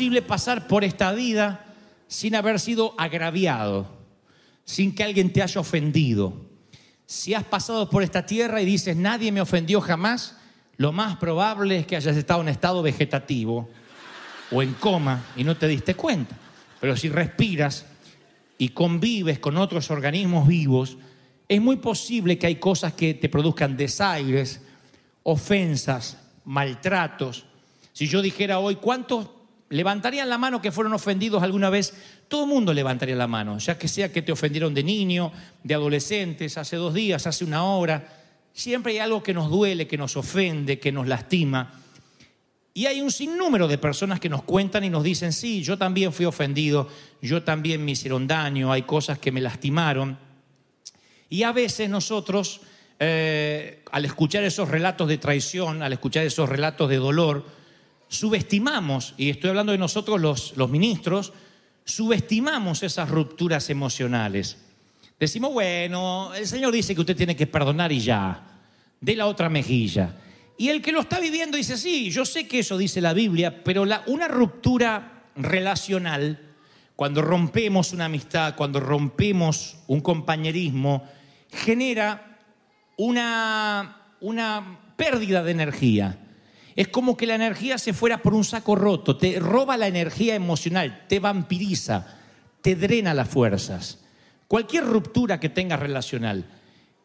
imposible 0.00 0.22
pasar 0.22 0.66
por 0.66 0.82
esta 0.82 1.12
vida 1.12 1.66
sin 2.08 2.34
haber 2.34 2.58
sido 2.58 2.94
agraviado, 2.96 3.86
sin 4.64 4.94
que 4.94 5.04
alguien 5.04 5.30
te 5.30 5.42
haya 5.42 5.60
ofendido. 5.60 6.32
Si 7.04 7.34
has 7.34 7.44
pasado 7.44 7.90
por 7.90 8.02
esta 8.02 8.24
tierra 8.24 8.62
y 8.62 8.64
dices, 8.64 8.96
nadie 8.96 9.30
me 9.30 9.42
ofendió 9.42 9.78
jamás, 9.82 10.38
lo 10.78 10.90
más 10.92 11.18
probable 11.18 11.76
es 11.76 11.86
que 11.86 11.96
hayas 11.96 12.16
estado 12.16 12.40
en 12.40 12.48
estado 12.48 12.80
vegetativo 12.80 13.68
o 14.50 14.62
en 14.62 14.72
coma 14.72 15.22
y 15.36 15.44
no 15.44 15.58
te 15.58 15.68
diste 15.68 15.94
cuenta. 15.94 16.34
Pero 16.80 16.96
si 16.96 17.10
respiras 17.10 17.84
y 18.56 18.70
convives 18.70 19.38
con 19.38 19.58
otros 19.58 19.90
organismos 19.90 20.48
vivos, 20.48 20.96
es 21.46 21.60
muy 21.60 21.76
posible 21.76 22.38
que 22.38 22.46
hay 22.46 22.56
cosas 22.56 22.94
que 22.94 23.12
te 23.12 23.28
produzcan 23.28 23.76
desaires, 23.76 24.62
ofensas, 25.24 26.16
maltratos. 26.46 27.44
Si 27.92 28.06
yo 28.06 28.22
dijera 28.22 28.60
hoy, 28.60 28.76
¿cuántos 28.76 29.39
levantarían 29.70 30.28
la 30.28 30.36
mano 30.36 30.60
que 30.60 30.72
fueron 30.72 30.92
ofendidos 30.92 31.42
alguna 31.42 31.70
vez? 31.70 31.94
Todo 32.28 32.44
el 32.44 32.50
mundo 32.50 32.74
levantaría 32.74 33.16
la 33.16 33.26
mano, 33.26 33.58
ya 33.58 33.78
que 33.78 33.88
sea 33.88 34.12
que 34.12 34.22
te 34.22 34.32
ofendieron 34.32 34.74
de 34.74 34.82
niño, 34.82 35.32
de 35.64 35.74
adolescentes, 35.74 36.58
hace 36.58 36.76
dos 36.76 36.92
días, 36.92 37.26
hace 37.26 37.44
una 37.44 37.64
hora. 37.64 38.06
Siempre 38.52 38.92
hay 38.92 38.98
algo 38.98 39.22
que 39.22 39.32
nos 39.32 39.48
duele, 39.48 39.86
que 39.86 39.96
nos 39.96 40.16
ofende, 40.16 40.78
que 40.78 40.92
nos 40.92 41.06
lastima. 41.06 41.80
Y 42.74 42.86
hay 42.86 43.00
un 43.00 43.10
sinnúmero 43.10 43.66
de 43.68 43.78
personas 43.78 44.20
que 44.20 44.28
nos 44.28 44.42
cuentan 44.42 44.84
y 44.84 44.90
nos 44.90 45.02
dicen, 45.02 45.32
sí, 45.32 45.62
yo 45.62 45.78
también 45.78 46.12
fui 46.12 46.24
ofendido, 46.24 46.88
yo 47.20 47.42
también 47.42 47.84
me 47.84 47.92
hicieron 47.92 48.26
daño, 48.26 48.72
hay 48.72 48.82
cosas 48.82 49.18
que 49.18 49.32
me 49.32 49.40
lastimaron. 49.40 50.18
Y 51.28 51.44
a 51.44 51.52
veces 51.52 51.88
nosotros, 51.88 52.60
eh, 52.98 53.82
al 53.90 54.04
escuchar 54.04 54.44
esos 54.44 54.68
relatos 54.68 55.08
de 55.08 55.18
traición, 55.18 55.82
al 55.82 55.92
escuchar 55.92 56.24
esos 56.24 56.48
relatos 56.48 56.88
de 56.88 56.96
dolor, 56.96 57.59
subestimamos, 58.10 59.14
y 59.16 59.30
estoy 59.30 59.50
hablando 59.50 59.70
de 59.70 59.78
nosotros 59.78 60.20
los, 60.20 60.68
ministros, 60.68 61.32
subestimamos 61.84 62.82
esas 62.82 63.08
rupturas 63.08 63.70
emocionales. 63.70 64.58
Decimos, 65.18 65.52
bueno, 65.52 66.34
el 66.34 66.46
Señor 66.46 66.72
dice 66.72 66.92
que 66.94 67.02
usted 67.02 67.16
tiene 67.16 67.36
que 67.36 67.46
perdonar 67.46 67.92
y 67.92 68.00
ya, 68.00 68.58
de 69.00 69.14
la 69.14 69.26
otra 69.26 69.48
mejilla. 69.48 70.16
Y 70.58 70.70
el 70.70 70.82
que 70.82 70.90
lo 70.90 71.02
está 71.02 71.20
viviendo 71.20 71.56
dice, 71.56 71.76
sí, 71.76 72.10
yo 72.10 72.24
sé 72.24 72.48
que 72.48 72.58
eso 72.58 72.76
dice 72.76 73.00
la 73.00 73.14
Biblia, 73.14 73.62
pero 73.62 73.84
una 74.06 74.26
ruptura 74.26 75.22
relacional, 75.36 76.40
cuando 76.96 77.22
rompemos 77.22 77.92
una 77.92 78.06
amistad, 78.06 78.56
cuando 78.56 78.80
rompemos 78.80 79.76
un 79.86 80.00
compañerismo, 80.00 81.04
genera 81.48 82.38
una 82.96 83.94
pérdida 84.96 85.44
de 85.44 85.52
energía. 85.52 86.18
Es 86.76 86.88
como 86.88 87.16
que 87.16 87.26
la 87.26 87.34
energía 87.34 87.78
se 87.78 87.92
fuera 87.92 88.22
por 88.22 88.34
un 88.34 88.44
saco 88.44 88.76
roto, 88.76 89.16
te 89.16 89.38
roba 89.38 89.76
la 89.76 89.88
energía 89.88 90.34
emocional, 90.34 91.04
te 91.08 91.20
vampiriza, 91.20 92.18
te 92.62 92.76
drena 92.76 93.14
las 93.14 93.28
fuerzas. 93.28 93.98
Cualquier 94.48 94.84
ruptura 94.84 95.40
que 95.40 95.48
tengas 95.48 95.80
relacional, 95.80 96.46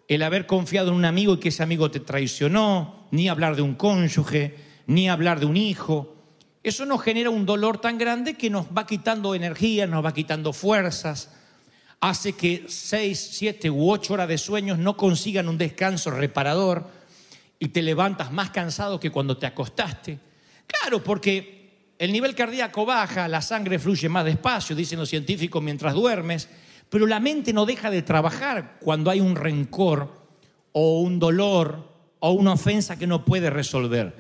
el 0.08 0.24
haber 0.24 0.46
confiado 0.46 0.90
en 0.90 0.96
un 0.96 1.06
amigo 1.06 1.34
y 1.34 1.40
que 1.40 1.50
ese 1.50 1.64
amigo 1.64 1.92
te 1.92 2.00
traicionó, 2.00 3.08
ni 3.12 3.28
hablar 3.28 3.56
de 3.56 3.62
un 3.62 3.76
cónyuge, 3.76 4.56
ni 4.88 5.10
hablar 5.10 5.40
de 5.40 5.46
un 5.46 5.58
hijo, 5.58 6.16
eso 6.66 6.86
nos 6.88 7.04
genera 7.04 7.30
un 7.30 7.46
dolor 7.46 7.78
tan 7.80 8.00
grande 8.00 8.34
que 8.34 8.50
nos 8.50 8.66
va 8.76 8.88
quitando 8.88 9.36
energía, 9.36 9.86
nos 9.86 10.04
va 10.04 10.16
quitando 10.16 10.52
fuerzas, 10.52 11.32
hace 12.00 12.34
que 12.34 12.66
seis, 12.68 13.20
siete 13.34 13.70
u 13.70 13.92
ocho 13.92 14.16
horas 14.16 14.28
de 14.28 14.40
sueños 14.40 14.80
no 14.80 14.98
consigan 14.98 15.48
un 15.48 15.60
descanso 15.60 16.10
reparador 16.10 16.90
y 17.60 17.70
te 17.70 17.82
levantas 17.82 18.32
más 18.32 18.50
cansado 18.50 19.00
que 19.00 19.12
cuando 19.12 19.38
te 19.38 19.46
acostaste. 19.46 20.20
Claro, 20.68 21.04
porque 21.04 21.94
el 21.98 22.12
nivel 22.12 22.36
cardíaco 22.36 22.86
baja, 22.86 23.28
la 23.28 23.42
sangre 23.42 23.80
fluye 23.80 24.10
más 24.10 24.26
despacio, 24.26 24.76
dicen 24.76 25.00
los 25.00 25.10
científicos, 25.10 25.64
mientras 25.64 25.94
duermes, 25.94 26.50
pero 26.90 27.08
la 27.08 27.20
mente 27.20 27.54
no 27.54 27.66
deja 27.66 27.90
de 27.90 28.02
trabajar 28.02 28.78
cuando 28.80 29.10
hay 29.10 29.20
un 29.20 29.36
rencor 29.36 30.26
o 30.72 31.00
un 31.00 31.20
dolor 31.20 31.94
o 32.20 32.32
una 32.32 32.54
ofensa 32.54 32.98
que 32.98 33.08
no 33.08 33.24
puede 33.24 33.50
resolver. 33.50 34.16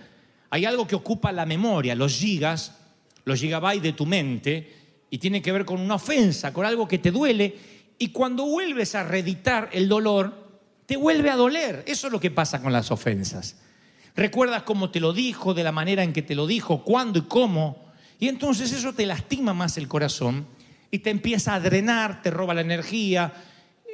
Hay 0.49 0.65
algo 0.65 0.87
que 0.87 0.95
ocupa 0.95 1.31
la 1.31 1.45
memoria, 1.45 1.95
los 1.95 2.17
gigas, 2.17 2.77
los 3.25 3.39
gigabytes 3.39 3.83
de 3.83 3.93
tu 3.93 4.05
mente, 4.05 4.73
y 5.09 5.17
tiene 5.17 5.41
que 5.41 5.51
ver 5.51 5.65
con 5.65 5.81
una 5.81 5.95
ofensa, 5.95 6.53
con 6.53 6.65
algo 6.65 6.87
que 6.87 6.99
te 6.99 7.11
duele, 7.11 7.55
y 7.97 8.09
cuando 8.09 8.45
vuelves 8.45 8.95
a 8.95 9.03
reeditar 9.03 9.69
el 9.73 9.87
dolor, 9.87 10.44
te 10.85 10.97
vuelve 10.97 11.29
a 11.29 11.35
doler. 11.35 11.83
Eso 11.87 12.07
es 12.07 12.13
lo 12.13 12.19
que 12.19 12.31
pasa 12.31 12.61
con 12.61 12.73
las 12.73 12.91
ofensas. 12.91 13.57
Recuerdas 14.15 14.63
cómo 14.63 14.91
te 14.91 14.99
lo 14.99 15.13
dijo, 15.13 15.53
de 15.53 15.63
la 15.63 15.71
manera 15.71 16.03
en 16.03 16.13
que 16.13 16.21
te 16.21 16.35
lo 16.35 16.47
dijo, 16.47 16.83
cuándo 16.83 17.19
y 17.19 17.23
cómo, 17.23 17.85
y 18.19 18.27
entonces 18.29 18.71
eso 18.71 18.93
te 18.93 19.05
lastima 19.05 19.53
más 19.53 19.77
el 19.77 19.87
corazón 19.87 20.47
y 20.89 20.99
te 20.99 21.09
empieza 21.09 21.53
a 21.53 21.59
drenar, 21.59 22.21
te 22.21 22.31
roba 22.31 22.53
la 22.53 22.61
energía. 22.61 23.33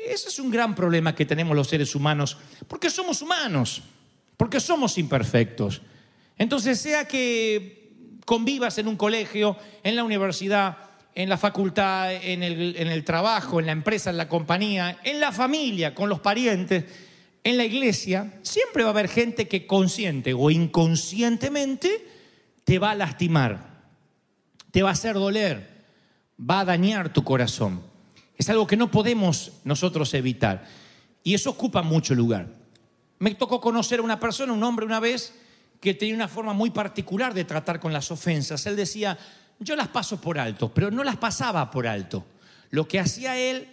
Ese 0.06 0.30
es 0.30 0.40
un 0.40 0.52
gran 0.52 0.76
problema 0.76 1.16
que 1.16 1.26
tenemos 1.26 1.56
los 1.56 1.68
seres 1.68 1.96
humanos, 1.96 2.38
porque 2.68 2.90
somos 2.90 3.22
humanos, 3.22 3.82
porque 4.38 4.60
somos 4.60 4.98
imperfectos. 4.98 5.82
Entonces, 6.38 6.80
sea 6.80 7.08
que 7.08 7.90
convivas 8.26 8.78
en 8.78 8.88
un 8.88 8.98
colegio, 8.98 9.58
en 9.84 9.96
la 9.96 10.04
universidad, 10.04 10.78
en 11.14 11.30
la 11.30 11.38
facultad, 11.38 12.14
en 12.14 12.44
el, 12.44 13.04
trabajo, 13.04 13.60
en 13.60 13.66
la 13.66 13.72
empresa, 13.72 14.10
en 14.10 14.18
la 14.18 14.30
compañía, 14.30 15.00
en 15.04 15.20
la 15.20 15.32
familia, 15.32 15.94
con 15.94 16.10
los 16.10 16.20
parientes, 16.20 16.86
en 17.44 17.58
la 17.58 17.66
iglesia, 17.66 18.40
siempre 18.44 18.84
va 18.84 18.90
a 18.90 18.94
haber 18.94 19.10
gente 19.10 19.48
que 19.48 19.68
consciente 19.68 20.34
o 20.34 20.50
inconscientemente 20.50 22.08
te 22.64 22.80
va 22.80 22.92
a 22.92 22.96
lastimar, 22.96 23.84
te 24.72 24.84
va 24.84 24.90
a 24.90 24.94
hacer 24.94 25.16
doler, 25.16 25.68
va 26.40 26.62
a 26.62 26.66
dañar 26.66 27.12
tu 27.12 27.24
corazón. 27.24 27.82
Es 28.38 28.50
algo 28.50 28.68
que 28.68 28.78
no 28.78 28.90
podemos 28.90 29.52
nosotros 29.64 30.14
evitar. 30.14 30.66
Y 31.24 31.34
eso 31.34 31.50
ocupa 31.50 31.82
mucho 31.82 32.16
lugar. 32.16 32.48
Me 33.20 33.36
tocó 33.36 33.60
conocer 33.60 34.00
a 34.00 34.04
una 34.04 34.20
persona, 34.20 34.54
un 34.54 34.64
hombre 34.64 34.86
una 34.86 35.00
vez, 35.00 35.34
que 35.80 35.94
tenía 35.94 36.16
una 36.16 36.28
forma 36.28 36.54
muy 36.54 36.70
particular 36.70 37.34
de 37.34 37.44
tratar 37.44 37.80
con 37.80 37.92
las 37.92 38.12
ofensas. 38.12 38.66
Él 38.66 38.76
decía, 38.76 39.18
yo 39.62 39.76
las 39.76 39.88
paso 39.88 40.20
por 40.20 40.40
alto, 40.40 40.74
pero 40.74 40.92
no 40.92 41.04
las 41.04 41.18
pasaba 41.18 41.70
por 41.70 41.88
alto. 41.88 42.26
Lo 42.72 42.88
que 42.88 43.00
hacía 43.00 43.38
él 43.38 43.68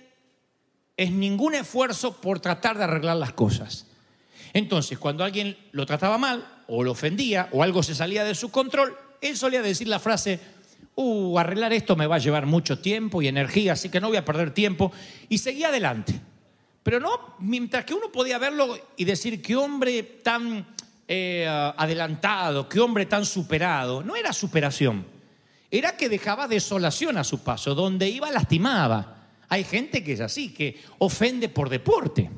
es 0.96 1.10
ningún 1.10 1.54
esfuerzo 1.54 2.20
por 2.20 2.40
tratar 2.40 2.76
de 2.76 2.84
arreglar 2.84 3.16
las 3.16 3.32
cosas. 3.32 3.86
Entonces, 4.52 4.98
cuando 4.98 5.24
alguien 5.24 5.56
lo 5.72 5.86
trataba 5.86 6.18
mal, 6.18 6.46
o 6.66 6.82
lo 6.84 6.92
ofendía, 6.92 7.48
o 7.52 7.62
algo 7.62 7.82
se 7.82 7.94
salía 7.94 8.24
de 8.24 8.34
su 8.34 8.50
control, 8.50 8.94
él 9.22 9.36
solía 9.36 9.62
decir 9.62 9.88
la 9.88 9.98
frase, 9.98 10.38
uh, 10.94 11.38
arreglar 11.38 11.72
esto 11.72 11.96
me 11.96 12.06
va 12.06 12.16
a 12.16 12.20
llevar 12.20 12.44
mucho 12.44 12.78
tiempo 12.78 13.22
y 13.22 13.28
energía, 13.28 13.72
así 13.72 13.88
que 13.88 14.00
no 14.00 14.08
voy 14.08 14.18
a 14.18 14.24
perder 14.24 14.52
tiempo, 14.52 14.92
y 15.30 15.38
seguía 15.38 15.68
adelante. 15.68 16.20
Pero 16.82 17.00
no, 17.00 17.34
mientras 17.38 17.86
que 17.86 17.94
uno 17.94 18.12
podía 18.12 18.36
verlo 18.38 18.76
y 18.96 19.04
decir, 19.04 19.40
qué 19.40 19.56
hombre 19.56 20.02
tan 20.02 20.66
eh, 21.06 21.46
adelantado, 21.48 22.68
qué 22.68 22.80
hombre 22.80 23.06
tan 23.06 23.24
superado, 23.24 24.02
no 24.02 24.16
era 24.16 24.34
superación 24.34 25.17
era 25.70 25.96
que 25.96 26.08
dejaba 26.08 26.48
desolación 26.48 27.18
a 27.18 27.24
su 27.24 27.40
paso, 27.40 27.74
donde 27.74 28.08
iba 28.08 28.30
lastimaba. 28.30 29.28
Hay 29.48 29.64
gente 29.64 30.02
que 30.02 30.12
es 30.12 30.20
así, 30.20 30.52
que 30.52 30.80
ofende 30.98 31.48
por 31.48 31.68
deporte. 31.68 32.30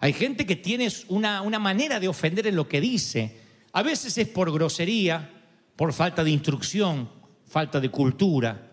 Hay 0.00 0.12
gente 0.12 0.46
que 0.46 0.56
tiene 0.56 0.88
una, 1.08 1.42
una 1.42 1.58
manera 1.58 1.98
de 2.00 2.08
ofender 2.08 2.46
en 2.46 2.56
lo 2.56 2.68
que 2.68 2.80
dice. 2.80 3.40
A 3.72 3.82
veces 3.82 4.16
es 4.16 4.28
por 4.28 4.52
grosería, 4.52 5.30
por 5.76 5.92
falta 5.92 6.24
de 6.24 6.30
instrucción, 6.30 7.10
falta 7.46 7.80
de 7.80 7.90
cultura. 7.90 8.70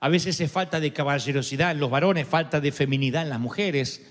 A 0.00 0.08
veces 0.08 0.40
es 0.40 0.50
falta 0.50 0.80
de 0.80 0.92
caballerosidad 0.92 1.72
en 1.72 1.80
los 1.80 1.90
varones, 1.90 2.26
falta 2.26 2.60
de 2.60 2.72
feminidad 2.72 3.22
en 3.22 3.30
las 3.30 3.40
mujeres. 3.40 4.02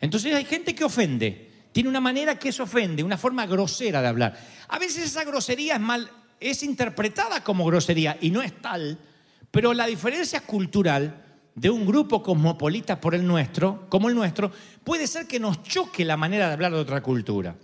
Entonces 0.00 0.34
hay 0.34 0.44
gente 0.44 0.74
que 0.74 0.84
ofende. 0.84 1.50
Tiene 1.72 1.88
una 1.88 2.00
manera 2.00 2.38
que 2.38 2.52
se 2.52 2.62
ofende, 2.62 3.02
una 3.02 3.18
forma 3.18 3.46
grosera 3.46 4.00
de 4.00 4.08
hablar. 4.08 4.38
A 4.68 4.78
veces 4.78 5.04
esa 5.04 5.24
grosería 5.24 5.74
es 5.74 5.80
mal, 5.80 6.10
es 6.40 6.62
interpretada 6.62 7.42
como 7.42 7.64
grosería 7.64 8.16
y 8.20 8.30
no 8.30 8.42
es 8.42 8.60
tal, 8.60 8.98
pero 9.50 9.72
la 9.72 9.86
diferencia 9.86 10.40
cultural 10.40 11.22
de 11.54 11.70
un 11.70 11.86
grupo 11.86 12.22
cosmopolita 12.22 13.00
por 13.00 13.14
el 13.14 13.26
nuestro, 13.26 13.86
como 13.88 14.08
el 14.08 14.14
nuestro, 14.14 14.50
puede 14.82 15.06
ser 15.06 15.26
que 15.26 15.38
nos 15.38 15.62
choque 15.62 16.04
la 16.04 16.16
manera 16.16 16.48
de 16.48 16.54
hablar 16.54 16.72
de 16.72 16.78
otra 16.78 17.02
cultura. 17.02 17.54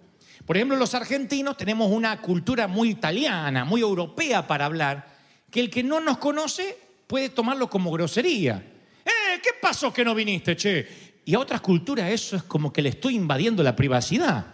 Por 0.47 0.57
ejemplo, 0.57 0.77
los 0.77 0.95
argentinos 0.95 1.57
tenemos 1.57 1.91
una 1.91 2.21
cultura 2.21 2.67
muy 2.67 2.91
italiana, 2.91 3.65
muy 3.65 3.81
europea 3.81 4.47
para 4.47 4.67
hablar, 4.67 5.07
que 5.51 5.61
el 5.61 5.71
que 5.71 5.83
no 5.83 6.01
nos 6.01 6.19
conoce 6.19 6.79
puede 7.07 7.29
tomarlo 7.29 7.69
como 7.69 7.91
grosería. 7.91 8.57
¡Eh! 9.05 9.41
¿Qué 9.43 9.51
pasó 9.61 9.93
que 9.93 10.05
no 10.05 10.15
viniste, 10.15 10.57
che? 10.57 11.11
Y 11.25 11.35
a 11.35 11.41
otras 11.41 11.61
culturas 11.61 12.11
eso 12.11 12.37
es 12.37 12.43
como 12.45 12.73
que 12.73 12.83
le 12.83 12.91
estoy 12.91 13.17
invadiendo 13.17 13.63
la 13.63 13.77
privacidad. 13.77 14.47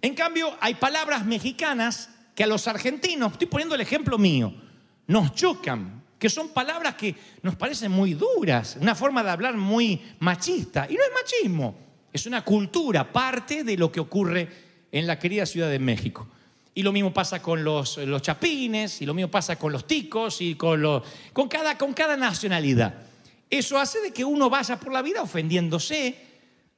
En 0.00 0.14
cambio, 0.14 0.56
hay 0.60 0.74
palabras 0.74 1.24
mexicanas 1.24 2.10
que 2.38 2.44
a 2.44 2.46
los 2.46 2.68
argentinos, 2.68 3.32
estoy 3.32 3.48
poniendo 3.48 3.74
el 3.74 3.80
ejemplo 3.80 4.16
mío, 4.16 4.54
nos 5.08 5.34
chocan, 5.34 6.04
que 6.20 6.30
son 6.30 6.50
palabras 6.50 6.94
que 6.94 7.12
nos 7.42 7.56
parecen 7.56 7.90
muy 7.90 8.14
duras, 8.14 8.78
una 8.80 8.94
forma 8.94 9.24
de 9.24 9.30
hablar 9.30 9.56
muy 9.56 10.00
machista. 10.20 10.86
Y 10.88 10.94
no 10.94 11.00
es 11.02 11.10
machismo, 11.12 11.74
es 12.12 12.26
una 12.26 12.44
cultura, 12.44 13.12
parte 13.12 13.64
de 13.64 13.76
lo 13.76 13.90
que 13.90 13.98
ocurre 13.98 14.48
en 14.92 15.08
la 15.08 15.18
querida 15.18 15.46
Ciudad 15.46 15.68
de 15.68 15.80
México. 15.80 16.28
Y 16.74 16.84
lo 16.84 16.92
mismo 16.92 17.12
pasa 17.12 17.42
con 17.42 17.64
los, 17.64 17.96
los 17.96 18.22
chapines, 18.22 19.02
y 19.02 19.06
lo 19.06 19.14
mismo 19.14 19.32
pasa 19.32 19.56
con 19.56 19.72
los 19.72 19.84
ticos, 19.88 20.40
y 20.40 20.54
con, 20.54 20.80
los, 20.80 21.02
con, 21.32 21.48
cada, 21.48 21.76
con 21.76 21.92
cada 21.92 22.16
nacionalidad. 22.16 23.02
Eso 23.50 23.80
hace 23.80 24.00
de 24.00 24.12
que 24.12 24.24
uno 24.24 24.48
vaya 24.48 24.78
por 24.78 24.92
la 24.92 25.02
vida 25.02 25.22
ofendiéndose. 25.22 26.16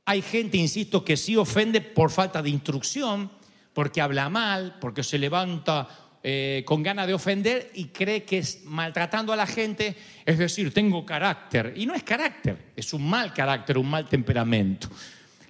Hay 0.06 0.22
gente, 0.22 0.56
insisto, 0.56 1.04
que 1.04 1.18
sí 1.18 1.36
ofende 1.36 1.82
por 1.82 2.10
falta 2.10 2.40
de 2.40 2.48
instrucción, 2.48 3.30
porque 3.72 4.00
habla 4.00 4.28
mal, 4.28 4.76
porque 4.80 5.02
se 5.02 5.18
levanta 5.18 5.88
eh, 6.22 6.64
con 6.66 6.82
ganas 6.82 7.06
de 7.06 7.14
ofender 7.14 7.70
y 7.74 7.86
cree 7.86 8.24
que 8.24 8.38
es 8.38 8.64
maltratando 8.64 9.32
a 9.32 9.36
la 9.36 9.46
gente, 9.46 9.96
es 10.26 10.38
decir, 10.38 10.72
tengo 10.74 11.06
carácter. 11.06 11.72
Y 11.76 11.86
no 11.86 11.94
es 11.94 12.02
carácter, 12.02 12.72
es 12.76 12.92
un 12.92 13.08
mal 13.08 13.32
carácter, 13.32 13.78
un 13.78 13.88
mal 13.88 14.08
temperamento. 14.08 14.88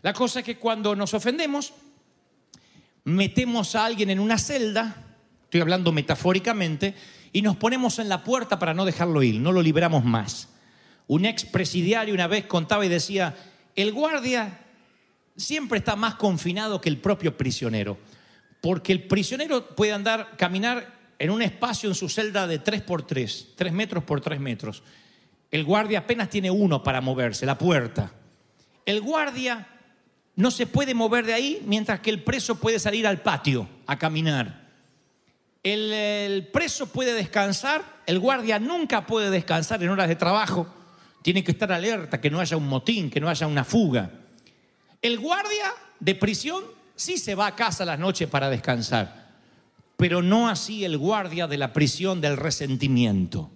La 0.02 0.12
cosa 0.12 0.40
es 0.40 0.44
que 0.44 0.56
cuando 0.56 0.94
nos 0.94 1.12
ofendemos, 1.12 1.72
metemos 3.04 3.74
a 3.74 3.84
alguien 3.84 4.10
en 4.10 4.20
una 4.20 4.38
celda, 4.38 4.94
estoy 5.44 5.60
hablando 5.60 5.92
metafóricamente, 5.92 6.94
y 7.32 7.42
nos 7.42 7.56
ponemos 7.56 7.98
en 7.98 8.08
la 8.08 8.24
puerta 8.24 8.58
para 8.58 8.74
no 8.74 8.84
dejarlo 8.84 9.22
ir, 9.22 9.40
no 9.40 9.52
lo 9.52 9.62
liberamos 9.62 10.04
más. 10.04 10.48
Un 11.06 11.24
expresidiario 11.24 12.14
una 12.14 12.28
vez 12.28 12.46
contaba 12.46 12.86
y 12.86 12.88
decía, 12.88 13.34
el 13.74 13.92
guardia 13.92 14.60
siempre 15.36 15.78
está 15.78 15.96
más 15.96 16.14
confinado 16.14 16.80
que 16.80 16.88
el 16.88 16.98
propio 16.98 17.36
prisionero, 17.36 17.98
porque 18.60 18.92
el 18.92 19.04
prisionero 19.04 19.66
puede 19.74 19.92
andar, 19.92 20.36
caminar 20.36 20.98
en 21.18 21.30
un 21.30 21.42
espacio 21.42 21.88
en 21.88 21.94
su 21.94 22.08
celda 22.08 22.46
de 22.46 22.58
3 22.58 22.82
por 22.82 23.06
3, 23.06 23.48
3 23.56 23.72
metros 23.72 24.04
por 24.04 24.20
3 24.20 24.40
metros. 24.40 24.82
El 25.50 25.64
guardia 25.64 26.00
apenas 26.00 26.30
tiene 26.30 26.50
uno 26.50 26.82
para 26.82 27.00
moverse, 27.00 27.46
la 27.46 27.58
puerta. 27.58 28.12
El 28.86 29.00
guardia 29.00 29.66
no 30.36 30.50
se 30.50 30.66
puede 30.66 30.94
mover 30.94 31.26
de 31.26 31.34
ahí 31.34 31.62
mientras 31.66 32.00
que 32.00 32.10
el 32.10 32.22
preso 32.22 32.54
puede 32.56 32.78
salir 32.78 33.06
al 33.06 33.22
patio 33.22 33.68
a 33.86 33.98
caminar. 33.98 34.68
El, 35.62 35.92
el, 35.92 36.46
preso 36.46 36.86
puede 36.86 37.12
descansar, 37.12 37.84
el 38.06 38.18
guardia 38.18 38.58
nunca 38.58 39.06
puede 39.06 39.28
descansar 39.28 39.82
en 39.82 39.90
horas 39.90 40.08
de 40.08 40.16
trabajo, 40.16 40.66
tiene 41.20 41.44
que 41.44 41.52
estar 41.52 41.70
alerta 41.70 42.18
que 42.20 42.30
no 42.30 42.40
haya 42.40 42.56
un 42.56 42.66
motín, 42.66 43.10
que 43.10 43.20
no 43.20 43.28
haya 43.28 43.46
una 43.46 43.64
fuga. 43.64 44.10
El 45.02 45.18
guardia 45.18 45.74
de 45.98 46.14
prisión 46.14 46.64
sí 47.00 47.16
se 47.16 47.34
va 47.34 47.46
a 47.46 47.56
casa 47.56 47.86
las 47.86 47.98
noches 47.98 48.28
para 48.28 48.50
descansar, 48.50 49.30
pero 49.96 50.20
no 50.20 50.50
así 50.50 50.84
el 50.84 50.98
guardia 50.98 51.46
de 51.46 51.56
la 51.56 51.72
prisión 51.72 52.20
del 52.20 52.36
resentimiento. 52.36 53.50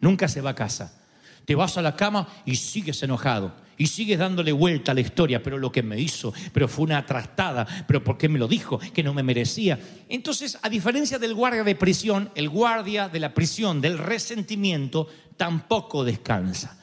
Nunca 0.00 0.26
se 0.26 0.40
va 0.40 0.50
a 0.50 0.54
casa. 0.56 1.00
Te 1.44 1.54
vas 1.54 1.78
a 1.78 1.82
la 1.82 1.94
cama 1.94 2.26
y 2.44 2.56
sigues 2.56 3.00
enojado 3.04 3.54
y 3.76 3.86
sigues 3.86 4.18
dándole 4.18 4.50
vuelta 4.50 4.90
a 4.90 4.94
la 4.96 5.00
historia, 5.00 5.42
pero 5.42 5.58
lo 5.58 5.70
que 5.70 5.84
me 5.84 5.98
hizo, 5.98 6.34
pero 6.52 6.66
fue 6.66 6.84
una 6.84 7.06
trastada, 7.06 7.66
pero 7.86 8.02
¿por 8.02 8.18
qué 8.18 8.28
me 8.28 8.38
lo 8.38 8.48
dijo? 8.48 8.80
Que 8.92 9.04
no 9.04 9.14
me 9.14 9.22
merecía. 9.22 9.78
Entonces, 10.08 10.58
a 10.60 10.68
diferencia 10.68 11.20
del 11.20 11.34
guardia 11.34 11.62
de 11.62 11.76
prisión, 11.76 12.30
el 12.34 12.48
guardia 12.48 13.08
de 13.08 13.20
la 13.20 13.32
prisión 13.32 13.80
del 13.80 13.96
resentimiento 13.96 15.08
tampoco 15.36 16.04
descansa. 16.04 16.80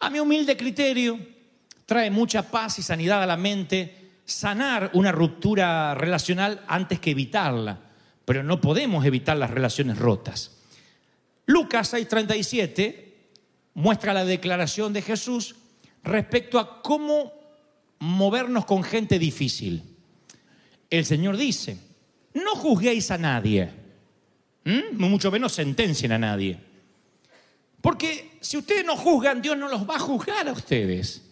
A 0.00 0.08
mi 0.08 0.18
humilde 0.18 0.56
criterio, 0.56 1.18
trae 1.84 2.10
mucha 2.10 2.50
paz 2.50 2.78
y 2.78 2.82
sanidad 2.82 3.22
a 3.22 3.26
la 3.26 3.36
mente 3.36 4.01
sanar 4.24 4.90
una 4.94 5.12
ruptura 5.12 5.94
relacional 5.94 6.62
antes 6.66 7.00
que 7.00 7.10
evitarla, 7.10 7.80
pero 8.24 8.42
no 8.42 8.60
podemos 8.60 9.04
evitar 9.04 9.36
las 9.36 9.50
relaciones 9.50 9.98
rotas. 9.98 10.58
Lucas 11.46 11.92
6:37 11.92 13.12
muestra 13.74 14.14
la 14.14 14.24
declaración 14.24 14.92
de 14.92 15.02
Jesús 15.02 15.56
respecto 16.04 16.58
a 16.58 16.82
cómo 16.82 17.32
movernos 17.98 18.64
con 18.64 18.82
gente 18.82 19.18
difícil. 19.18 19.82
El 20.90 21.04
Señor 21.04 21.36
dice, 21.36 21.78
no 22.34 22.54
juzguéis 22.54 23.10
a 23.10 23.18
nadie, 23.18 23.70
mucho 24.92 25.30
menos 25.30 25.52
sentencien 25.52 26.12
a 26.12 26.18
nadie. 26.18 26.58
Porque 27.80 28.38
si 28.40 28.56
ustedes 28.56 28.84
no 28.84 28.96
juzgan, 28.96 29.42
Dios 29.42 29.56
no 29.56 29.68
los 29.68 29.88
va 29.88 29.96
a 29.96 30.00
juzgar 30.00 30.48
a 30.48 30.52
ustedes. 30.52 31.22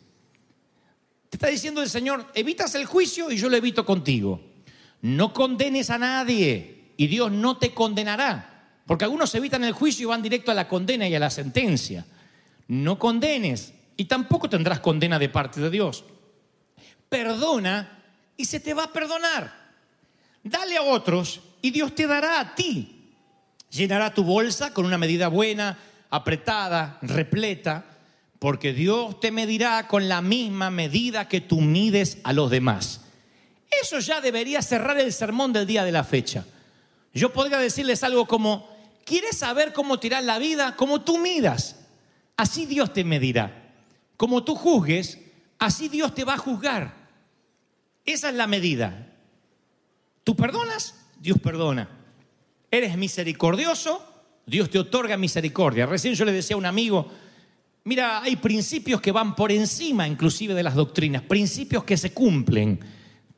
Te 1.30 1.37
está 1.37 1.46
diciendo 1.46 1.80
el 1.80 1.88
Señor, 1.88 2.26
evitas 2.34 2.75
el 2.75 2.87
juicio 2.87 3.30
y 3.30 3.37
yo 3.37 3.49
lo 3.49 3.56
evito 3.56 3.87
contigo. 3.87 4.40
No 5.02 5.32
condenes 5.32 5.88
a 5.90 5.96
nadie 5.96 6.92
y 6.96 7.06
Dios 7.06 7.30
no 7.30 7.56
te 7.56 7.72
condenará. 7.72 8.50
Porque 8.84 9.04
algunos 9.04 9.32
evitan 9.37 9.62
el 9.62 9.72
juicio 9.72 10.04
y 10.04 10.10
van 10.10 10.22
directo 10.22 10.50
a 10.50 10.54
la 10.54 10.66
condena 10.66 11.08
y 11.08 11.14
a 11.14 11.20
la 11.20 11.30
sentencia. 11.30 12.04
No 12.66 12.99
condenes 12.99 13.72
y 13.96 14.06
tampoco 14.06 14.50
tendrás 14.50 14.80
condena 14.80 15.20
de 15.20 15.28
parte 15.28 15.60
de 15.60 15.70
Dios. 15.70 16.04
Perdona 17.08 18.02
y 18.37 18.44
se 18.44 18.58
te 18.58 18.75
va 18.75 18.84
a 18.84 18.92
perdonar. 18.92 19.70
Dale 20.42 20.76
a 20.76 20.82
otros 20.82 21.40
y 21.62 21.70
Dios 21.70 21.94
te 21.94 22.08
dará 22.08 22.40
a 22.40 22.54
ti. 22.56 22.96
Llenará 23.70 24.12
tu 24.12 24.25
bolsa 24.25 24.75
con 24.75 24.84
una 24.84 24.99
medida 24.99 25.28
buena, 25.28 25.78
apretada, 26.10 26.99
repleta, 27.02 27.89
porque 28.40 28.73
Dios 28.73 29.20
te 29.20 29.30
medirá 29.30 29.87
con 29.87 30.09
la 30.09 30.23
misma 30.23 30.70
medida 30.70 31.28
que 31.28 31.42
tú 31.42 31.61
mides 31.61 32.18
a 32.25 32.32
los 32.32 32.50
demás. 32.50 33.02
Eso 33.82 34.00
ya 34.00 34.23
debería 34.23 34.62
cerrar 34.62 34.99
el 34.99 35.12
sermón 35.12 35.52
del 35.52 35.66
día 35.66 35.85
de 35.85 35.92
la 35.92 36.02
fecha. 36.02 36.47
Yo 37.12 37.35
podría 37.35 37.59
decirles 37.59 38.02
algo 38.02 38.26
como, 38.26 38.66
¿quieres 39.04 39.37
saber 39.37 39.75
cómo 39.75 40.00
tirar 40.00 40.25
la 40.25 40.38
vida? 40.38 40.75
Como 40.75 41.02
tú 41.02 41.18
midas. 41.18 41.76
Así 42.35 42.64
Dios 42.64 42.94
te 42.94 43.04
medirá. 43.04 43.75
Como 44.16 44.42
tú 44.42 44.54
juzgues, 44.54 45.18
así 45.59 45.88
Dios 45.88 46.14
te 46.14 46.25
va 46.25 46.35
a 46.35 46.38
juzgar. 46.38 46.94
Esa 48.06 48.30
es 48.30 48.35
la 48.35 48.47
medida. 48.47 49.06
Tú 50.25 50.35
perdonas, 50.35 50.94
Dios 51.20 51.38
perdona. 51.38 51.90
Eres 52.70 52.97
misericordioso, 52.97 54.02
Dios 54.47 54.70
te 54.70 54.78
otorga 54.78 55.18
misericordia. 55.18 55.85
Recién 55.85 56.14
yo 56.14 56.25
le 56.25 56.32
decía 56.32 56.54
a 56.54 56.59
un 56.59 56.66
amigo, 56.66 57.11
mira, 57.84 58.22
hay 58.22 58.37
principios 58.37 59.00
que 59.00 59.12
van 59.12 59.34
por 59.34 59.52
encima 59.52 60.06
inclusive 60.06 60.54
de 60.54 60.62
las 60.62 60.75
doctrinas, 60.75 61.22
principios 61.22 61.84
que 61.84 61.96
se 61.96 62.12
cumplen. 62.12 62.80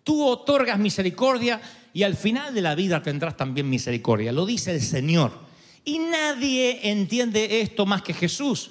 Tú 0.05 0.25
otorgas 0.25 0.79
misericordia 0.79 1.61
y 1.93 2.03
al 2.03 2.17
final 2.17 2.55
de 2.55 2.63
la 2.63 2.75
vida 2.75 3.03
tendrás 3.03 3.37
también 3.37 3.69
misericordia. 3.69 4.33
Lo 4.33 4.47
dice 4.47 4.73
el 4.73 4.81
Señor. 4.81 5.33
Y 5.85 5.99
nadie 5.99 6.91
entiende 6.91 7.61
esto 7.61 7.87
más 7.87 8.03
que 8.03 8.15
Jesús. 8.15 8.71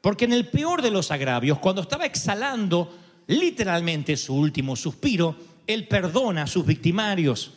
Porque 0.00 0.24
en 0.24 0.32
el 0.32 0.48
peor 0.48 0.82
de 0.82 0.90
los 0.90 1.10
agravios, 1.10 1.58
cuando 1.58 1.82
estaba 1.82 2.04
exhalando 2.06 2.92
literalmente 3.26 4.16
su 4.16 4.34
último 4.34 4.76
suspiro, 4.76 5.36
Él 5.66 5.86
perdona 5.86 6.42
a 6.42 6.46
sus 6.46 6.66
victimarios. 6.66 7.52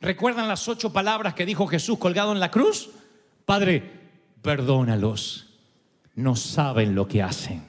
¿Recuerdan 0.00 0.48
las 0.48 0.68
ocho 0.68 0.92
palabras 0.92 1.34
que 1.34 1.46
dijo 1.46 1.66
Jesús 1.66 1.98
colgado 1.98 2.32
en 2.32 2.40
la 2.40 2.50
cruz? 2.50 2.90
Padre, 3.44 3.82
perdónalos, 4.42 5.45
no 6.16 6.34
saben 6.34 6.94
lo 6.94 7.06
que 7.06 7.22
hacen. 7.22 7.62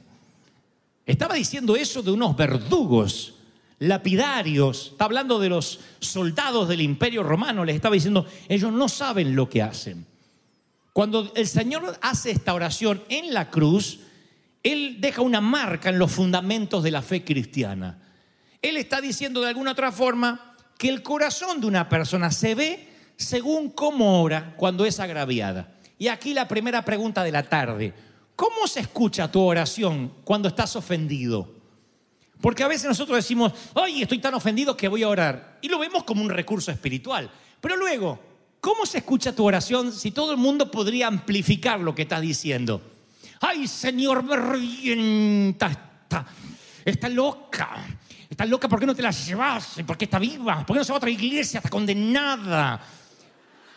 Estaba 1.05 1.35
diciendo 1.35 1.75
eso 1.75 2.01
de 2.01 2.11
unos 2.11 2.35
verdugos, 2.35 3.35
lapidarios, 3.79 4.89
está 4.91 5.05
hablando 5.05 5.39
de 5.39 5.49
los 5.49 5.79
soldados 5.99 6.67
del 6.67 6.81
imperio 6.81 7.23
romano, 7.23 7.63
les 7.63 7.75
estaba 7.75 7.93
diciendo, 7.93 8.25
ellos 8.49 8.73
no 8.73 8.89
saben 8.89 9.35
lo 9.35 9.47
que 9.47 9.61
hacen. 9.61 10.05
Cuando 10.91 11.31
el 11.35 11.47
Señor 11.47 11.97
hace 12.01 12.31
esta 12.31 12.53
oración 12.53 13.03
en 13.09 13.33
la 13.33 13.51
cruz, 13.51 13.99
él 14.63 14.97
deja 14.99 15.21
una 15.21 15.41
marca 15.41 15.89
en 15.89 15.99
los 15.99 16.11
fundamentos 16.11 16.83
de 16.83 16.91
la 16.91 17.01
fe 17.01 17.23
cristiana. 17.23 17.99
Él 18.61 18.77
está 18.77 18.99
diciendo 18.99 19.41
de 19.41 19.49
alguna 19.49 19.73
otra 19.73 19.91
forma 19.91 20.55
que 20.77 20.89
el 20.89 21.03
corazón 21.03 21.61
de 21.61 21.67
una 21.67 21.87
persona 21.87 22.31
se 22.31 22.55
ve 22.55 22.89
según 23.15 23.69
cómo 23.69 24.21
ora 24.21 24.55
cuando 24.57 24.85
es 24.85 24.99
agraviada. 24.99 25.73
Y 25.99 26.07
aquí 26.07 26.33
la 26.33 26.47
primera 26.47 26.83
pregunta 26.83 27.23
de 27.23 27.31
la 27.31 27.43
tarde. 27.43 27.93
¿Cómo 28.37 28.67
se 28.67 28.81
escucha 28.81 29.31
tu 29.31 29.41
oración 29.41 30.13
cuando 30.23 30.47
estás 30.47 30.75
ofendido? 30.75 31.49
Porque 32.39 32.63
a 32.63 32.67
veces 32.67 32.87
nosotros 32.87 33.17
decimos, 33.17 33.51
ay, 33.73 34.03
estoy 34.03 34.19
tan 34.19 34.35
ofendido 34.35 34.77
que 34.77 34.87
voy 34.87 35.01
a 35.01 35.09
orar. 35.09 35.57
Y 35.59 35.67
lo 35.67 35.79
vemos 35.79 36.03
como 36.03 36.21
un 36.21 36.29
recurso 36.29 36.71
espiritual. 36.71 37.31
Pero 37.59 37.75
luego, 37.75 38.19
¿cómo 38.61 38.85
se 38.85 38.99
escucha 38.99 39.33
tu 39.33 39.43
oración 39.43 39.91
si 39.91 40.11
todo 40.11 40.33
el 40.33 40.37
mundo 40.37 40.69
podría 40.69 41.07
amplificar 41.07 41.79
lo 41.79 41.95
que 41.95 42.03
estás 42.03 42.21
diciendo? 42.21 42.79
Ay, 43.41 43.67
Señor, 43.67 44.21
me 44.21 44.35
revienta 44.35 46.05
esta, 46.85 47.09
loca. 47.09 47.87
Está 48.29 48.45
loca, 48.45 48.69
¿por 48.69 48.79
qué 48.79 48.85
no 48.85 48.93
te 48.93 49.01
la 49.01 49.09
llevas? 49.09 49.77
¿Por 49.83 49.97
qué 49.97 50.05
está 50.05 50.19
viva? 50.19 50.63
¿Por 50.63 50.75
qué 50.75 50.81
no 50.81 50.83
se 50.83 50.91
va 50.91 50.97
a 50.97 50.99
otra 50.99 51.09
iglesia? 51.09 51.57
Está 51.57 51.71
condenada. 51.71 52.79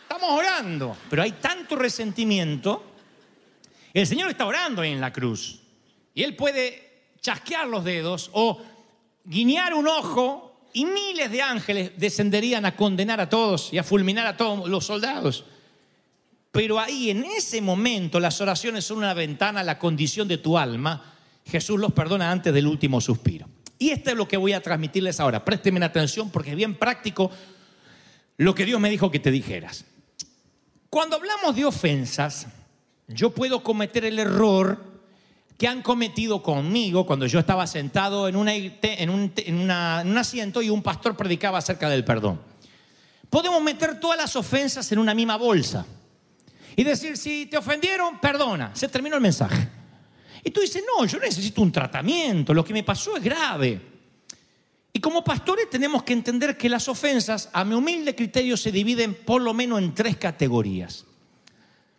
Estamos 0.03 0.29
orando, 0.29 0.95
pero 1.09 1.23
hay 1.23 1.31
tanto 1.31 1.75
resentimiento. 1.75 2.90
El 3.93 4.07
Señor 4.07 4.29
está 4.29 4.45
orando 4.45 4.83
en 4.83 5.01
la 5.01 5.11
cruz. 5.11 5.61
Y 6.13 6.23
Él 6.23 6.35
puede 6.35 7.13
chasquear 7.21 7.67
los 7.67 7.83
dedos 7.83 8.29
o 8.33 8.61
guiñar 9.23 9.73
un 9.73 9.87
ojo 9.87 10.69
y 10.73 10.85
miles 10.85 11.29
de 11.31 11.41
ángeles 11.41 11.91
descenderían 11.97 12.65
a 12.65 12.75
condenar 12.75 13.19
a 13.19 13.29
todos 13.29 13.73
y 13.73 13.77
a 13.77 13.83
fulminar 13.83 14.25
a 14.25 14.37
todos 14.37 14.69
los 14.69 14.85
soldados. 14.85 15.45
Pero 16.51 16.79
ahí, 16.79 17.09
en 17.09 17.23
ese 17.23 17.61
momento, 17.61 18.19
las 18.19 18.41
oraciones 18.41 18.85
son 18.85 18.97
una 18.97 19.13
ventana 19.13 19.61
a 19.61 19.63
la 19.63 19.79
condición 19.79 20.27
de 20.27 20.37
tu 20.37 20.57
alma. 20.57 21.13
Jesús 21.45 21.79
los 21.79 21.93
perdona 21.93 22.31
antes 22.31 22.53
del 22.53 22.67
último 22.67 22.99
suspiro. 22.99 23.47
Y 23.79 23.89
esto 23.89 24.11
es 24.11 24.15
lo 24.15 24.27
que 24.27 24.37
voy 24.37 24.53
a 24.53 24.61
transmitirles 24.61 25.19
ahora. 25.19 25.43
Présteme 25.43 25.83
atención 25.83 26.29
porque 26.29 26.51
es 26.51 26.55
bien 26.55 26.75
práctico 26.75 27.31
lo 28.37 28.53
que 28.53 28.65
Dios 28.65 28.79
me 28.79 28.89
dijo 28.89 29.09
que 29.11 29.19
te 29.19 29.31
dijeras. 29.31 29.85
Cuando 30.89 31.15
hablamos 31.15 31.55
de 31.55 31.65
ofensas, 31.65 32.47
yo 33.13 33.31
puedo 33.31 33.63
cometer 33.63 34.05
el 34.05 34.19
error 34.19 34.91
que 35.57 35.67
han 35.67 35.81
cometido 35.81 36.41
conmigo 36.41 37.05
cuando 37.05 37.27
yo 37.27 37.39
estaba 37.39 37.67
sentado 37.67 38.27
en, 38.27 38.35
un, 38.35 38.49
un 39.09 40.17
asiento 40.17 40.61
y 40.61 40.69
un 40.69 40.81
pastor 40.81 41.15
predicaba 41.15 41.59
acerca 41.59 41.89
del 41.89 42.03
perdón. 42.03 42.41
Podemos 43.29 43.61
meter 43.61 43.99
todas 43.99 44.17
las 44.17 44.35
ofensas 44.35 44.91
en 44.91 44.99
una 44.99 45.13
misma 45.13 45.37
bolsa 45.37 45.85
y 46.75 46.83
decir, 46.83 47.15
si 47.15 47.45
te 47.45 47.57
ofendieron, 47.57 48.19
perdona, 48.19 48.75
se 48.75 48.87
terminó 48.87 49.15
el 49.15 49.21
mensaje. 49.21 49.69
Y 50.43 50.49
tú 50.49 50.61
dices, 50.61 50.83
no, 50.85 51.05
yo 51.05 51.19
necesito 51.19 51.61
un 51.61 51.71
tratamiento, 51.71 52.53
lo 52.53 52.65
que 52.65 52.73
me 52.73 52.83
pasó 52.83 53.15
es 53.17 53.23
grave. 53.23 53.79
Y 54.93 54.99
como 54.99 55.23
pastores 55.23 55.69
tenemos 55.69 56.03
que 56.03 56.13
entender 56.13 56.57
que 56.57 56.69
las 56.69 56.87
ofensas, 56.87 57.49
a 57.53 57.63
mi 57.63 57.75
humilde 57.75 58.15
criterio, 58.15 58.57
se 58.57 58.71
dividen 58.71 59.13
por 59.13 59.41
lo 59.41 59.53
menos 59.53 59.79
en 59.79 59.93
tres 59.93 60.17
categorías. 60.17 61.05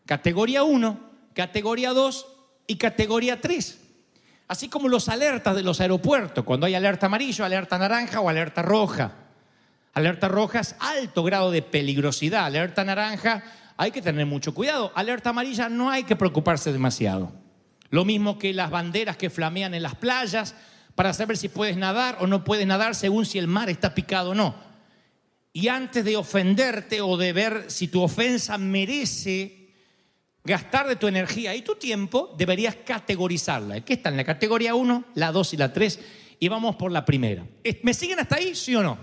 Categoría 0.07 0.63
1, 0.63 1.01
categoría 1.35 1.93
2 1.93 2.27
y 2.67 2.77
categoría 2.77 3.41
3. 3.41 3.79
Así 4.49 4.69
como 4.69 4.89
los 4.89 5.09
alertas 5.09 5.57
de 5.57 5.63
los 5.63 5.81
aeropuertos, 5.81 6.45
cuando 6.45 6.67
hay 6.67 6.75
alerta 6.75 7.07
amarillo, 7.07 7.45
alerta 7.45 7.79
naranja 7.79 8.21
o 8.21 8.29
alerta 8.29 8.63
roja. 8.63 9.13
Alerta 9.95 10.29
roja 10.29 10.61
es 10.61 10.75
alto 10.81 11.23
grado 11.23 11.51
de 11.51 11.63
peligrosidad, 11.63 12.47
alerta 12.47 12.85
naranja 12.85 13.43
hay 13.77 13.91
que 13.91 14.03
tener 14.03 14.27
mucho 14.27 14.55
cuidado, 14.55 14.93
alerta 14.95 15.31
amarilla 15.31 15.69
no 15.69 15.91
hay 15.91 16.05
que 16.05 16.17
preocuparse 16.17 16.73
demasiado. 16.73 17.33
Lo 17.91 18.05
mismo 18.05 18.39
que 18.39 18.55
las 18.55 18.71
banderas 18.71 19.17
que 19.17 19.31
flamean 19.31 19.75
en 19.75 19.83
las 19.83 19.95
playas 19.95 20.55
para 20.95 21.13
saber 21.13 21.37
si 21.37 21.49
puedes 21.49 21.77
nadar 21.77 22.19
o 22.21 22.27
no 22.27 22.45
puedes 22.45 22.67
nadar 22.67 22.95
según 22.95 23.27
si 23.27 23.39
el 23.39 23.47
mar 23.47 23.71
está 23.71 23.95
picado 23.95 24.31
o 24.31 24.35
no. 24.35 24.55
Y 25.53 25.69
antes 25.69 26.05
de 26.05 26.17
ofenderte 26.17 27.01
o 27.01 27.17
de 27.17 27.33
ver 27.33 27.65
si 27.69 27.89
tu 27.89 28.03
ofensa 28.03 28.57
merece 28.57 29.62
gastar 30.45 30.89
de 30.89 30.97
tu 30.97 31.07
energía 31.07 31.55
y 31.55 31.63
tu 31.63 31.77
tiempo, 31.77 32.35
deberías 32.37 32.77
categorizarla. 32.77 33.81
¿Qué 33.83 33.95
está 33.95 34.09
en 34.09 34.17
la 34.17 34.25
categoría 34.25 34.75
1, 34.75 35.05
la 35.15 35.33
2 35.33 35.55
y 35.55 35.57
la 35.57 35.73
3? 35.73 36.01
Y 36.41 36.49
vamos 36.49 36.77
por 36.77 36.91
la 36.91 37.05
primera. 37.05 37.47
¿Me 37.83 37.95
siguen 37.95 38.19
hasta 38.19 38.37
ahí, 38.37 38.55
sí 38.55 38.75
o 38.75 38.83
no? 38.83 38.99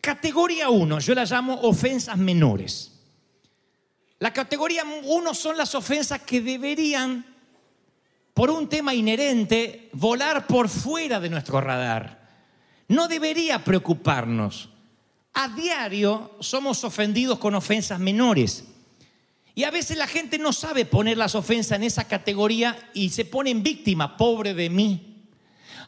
Categoría 0.00 0.70
1, 0.70 1.00
yo 1.00 1.14
la 1.14 1.24
llamo 1.24 1.60
ofensas 1.62 2.16
menores. 2.16 2.92
La 4.20 4.32
categoría 4.32 4.84
1 4.84 5.34
son 5.34 5.56
las 5.56 5.74
ofensas 5.74 6.22
que 6.22 6.40
deberían, 6.40 7.26
por 8.32 8.50
un 8.50 8.68
tema 8.68 8.94
inherente, 8.94 9.90
volar 9.92 10.46
por 10.46 10.68
fuera 10.68 11.18
de 11.18 11.28
nuestro 11.28 11.60
radar. 11.60 12.24
No 12.88 13.08
debería 13.08 13.64
preocuparnos. 13.64 14.70
A 15.34 15.48
diario 15.48 16.36
somos 16.40 16.84
ofendidos 16.84 17.38
con 17.38 17.56
ofensas 17.56 17.98
menores. 17.98 18.64
Y 19.56 19.64
a 19.64 19.70
veces 19.70 19.96
la 19.96 20.06
gente 20.06 20.38
no 20.38 20.52
sabe 20.52 20.84
poner 20.84 21.16
las 21.16 21.34
ofensas 21.34 21.78
en 21.78 21.84
esa 21.84 22.06
categoría 22.06 22.76
y 22.92 23.08
se 23.08 23.24
pone 23.24 23.48
en 23.48 23.62
víctima, 23.62 24.14
pobre 24.14 24.52
de 24.52 24.68
mí. 24.68 25.16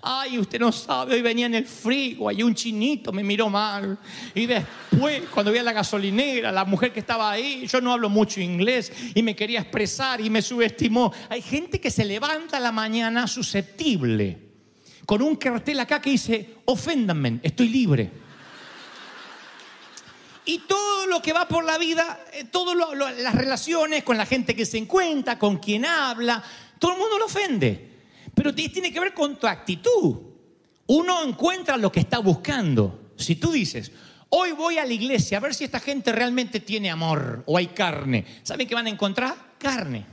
Ay, 0.00 0.38
usted 0.38 0.58
no 0.58 0.72
sabe, 0.72 1.16
hoy 1.16 1.20
venía 1.20 1.44
en 1.44 1.54
el 1.54 1.66
frigo, 1.66 2.32
y 2.32 2.42
un 2.42 2.54
chinito 2.54 3.12
me 3.12 3.22
miró 3.22 3.50
mal. 3.50 3.98
Y 4.34 4.46
después, 4.46 5.24
cuando 5.34 5.52
vi 5.52 5.58
a 5.58 5.62
la 5.62 5.74
gasolinera, 5.74 6.50
la 6.50 6.64
mujer 6.64 6.94
que 6.94 7.00
estaba 7.00 7.30
ahí, 7.30 7.66
yo 7.66 7.82
no 7.82 7.92
hablo 7.92 8.08
mucho 8.08 8.40
inglés 8.40 8.90
y 9.14 9.22
me 9.22 9.36
quería 9.36 9.60
expresar 9.60 10.22
y 10.22 10.30
me 10.30 10.40
subestimó. 10.40 11.12
Hay 11.28 11.42
gente 11.42 11.78
que 11.78 11.90
se 11.90 12.06
levanta 12.06 12.56
a 12.56 12.60
la 12.60 12.72
mañana 12.72 13.26
susceptible, 13.26 14.38
con 15.04 15.20
un 15.20 15.36
cartel 15.36 15.78
acá 15.80 16.00
que 16.00 16.08
dice, 16.08 16.54
oféndanme, 16.64 17.40
estoy 17.42 17.68
libre. 17.68 18.27
Y 20.48 20.60
todo 20.60 21.06
lo 21.06 21.20
que 21.20 21.34
va 21.34 21.46
por 21.46 21.62
la 21.62 21.76
vida, 21.76 22.24
eh, 22.32 22.44
todas 22.44 22.74
las 23.18 23.34
relaciones 23.34 24.02
con 24.02 24.16
la 24.16 24.24
gente 24.24 24.56
que 24.56 24.64
se 24.64 24.78
encuentra, 24.78 25.38
con 25.38 25.58
quien 25.58 25.84
habla, 25.84 26.42
todo 26.78 26.92
el 26.92 26.98
mundo 26.98 27.18
lo 27.18 27.26
ofende. 27.26 27.98
Pero 28.34 28.54
tiene 28.54 28.90
que 28.90 28.98
ver 28.98 29.12
con 29.12 29.38
tu 29.38 29.46
actitud. 29.46 30.16
Uno 30.86 31.22
encuentra 31.22 31.76
lo 31.76 31.92
que 31.92 32.00
está 32.00 32.20
buscando. 32.20 33.12
Si 33.18 33.36
tú 33.36 33.52
dices, 33.52 33.92
hoy 34.30 34.52
voy 34.52 34.78
a 34.78 34.86
la 34.86 34.94
iglesia 34.94 35.36
a 35.36 35.40
ver 35.42 35.54
si 35.54 35.64
esta 35.64 35.80
gente 35.80 36.12
realmente 36.12 36.60
tiene 36.60 36.90
amor 36.90 37.42
o 37.44 37.58
hay 37.58 37.66
carne, 37.66 38.24
¿saben 38.42 38.66
qué 38.66 38.74
van 38.74 38.86
a 38.86 38.90
encontrar? 38.90 39.36
Carne. 39.58 40.06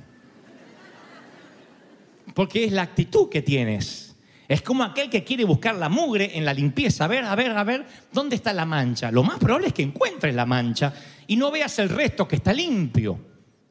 Porque 2.33 2.65
es 2.65 2.73
la 2.73 2.81
actitud 2.81 3.29
que 3.29 3.41
tienes. 3.41 4.14
Es 4.47 4.61
como 4.61 4.83
aquel 4.83 5.09
que 5.09 5.23
quiere 5.23 5.43
buscar 5.43 5.75
la 5.75 5.89
mugre 5.89 6.37
en 6.37 6.45
la 6.45 6.53
limpieza. 6.53 7.05
A 7.05 7.07
ver, 7.07 7.25
a 7.25 7.35
ver, 7.35 7.51
a 7.51 7.63
ver, 7.63 7.85
¿dónde 8.11 8.35
está 8.35 8.53
la 8.53 8.65
mancha? 8.65 9.11
Lo 9.11 9.23
más 9.23 9.39
probable 9.39 9.67
es 9.67 9.73
que 9.73 9.81
encuentres 9.81 10.35
la 10.35 10.45
mancha 10.45 10.93
y 11.27 11.35
no 11.35 11.51
veas 11.51 11.79
el 11.79 11.89
resto 11.89 12.27
que 12.27 12.35
está 12.35 12.53
limpio. 12.53 13.19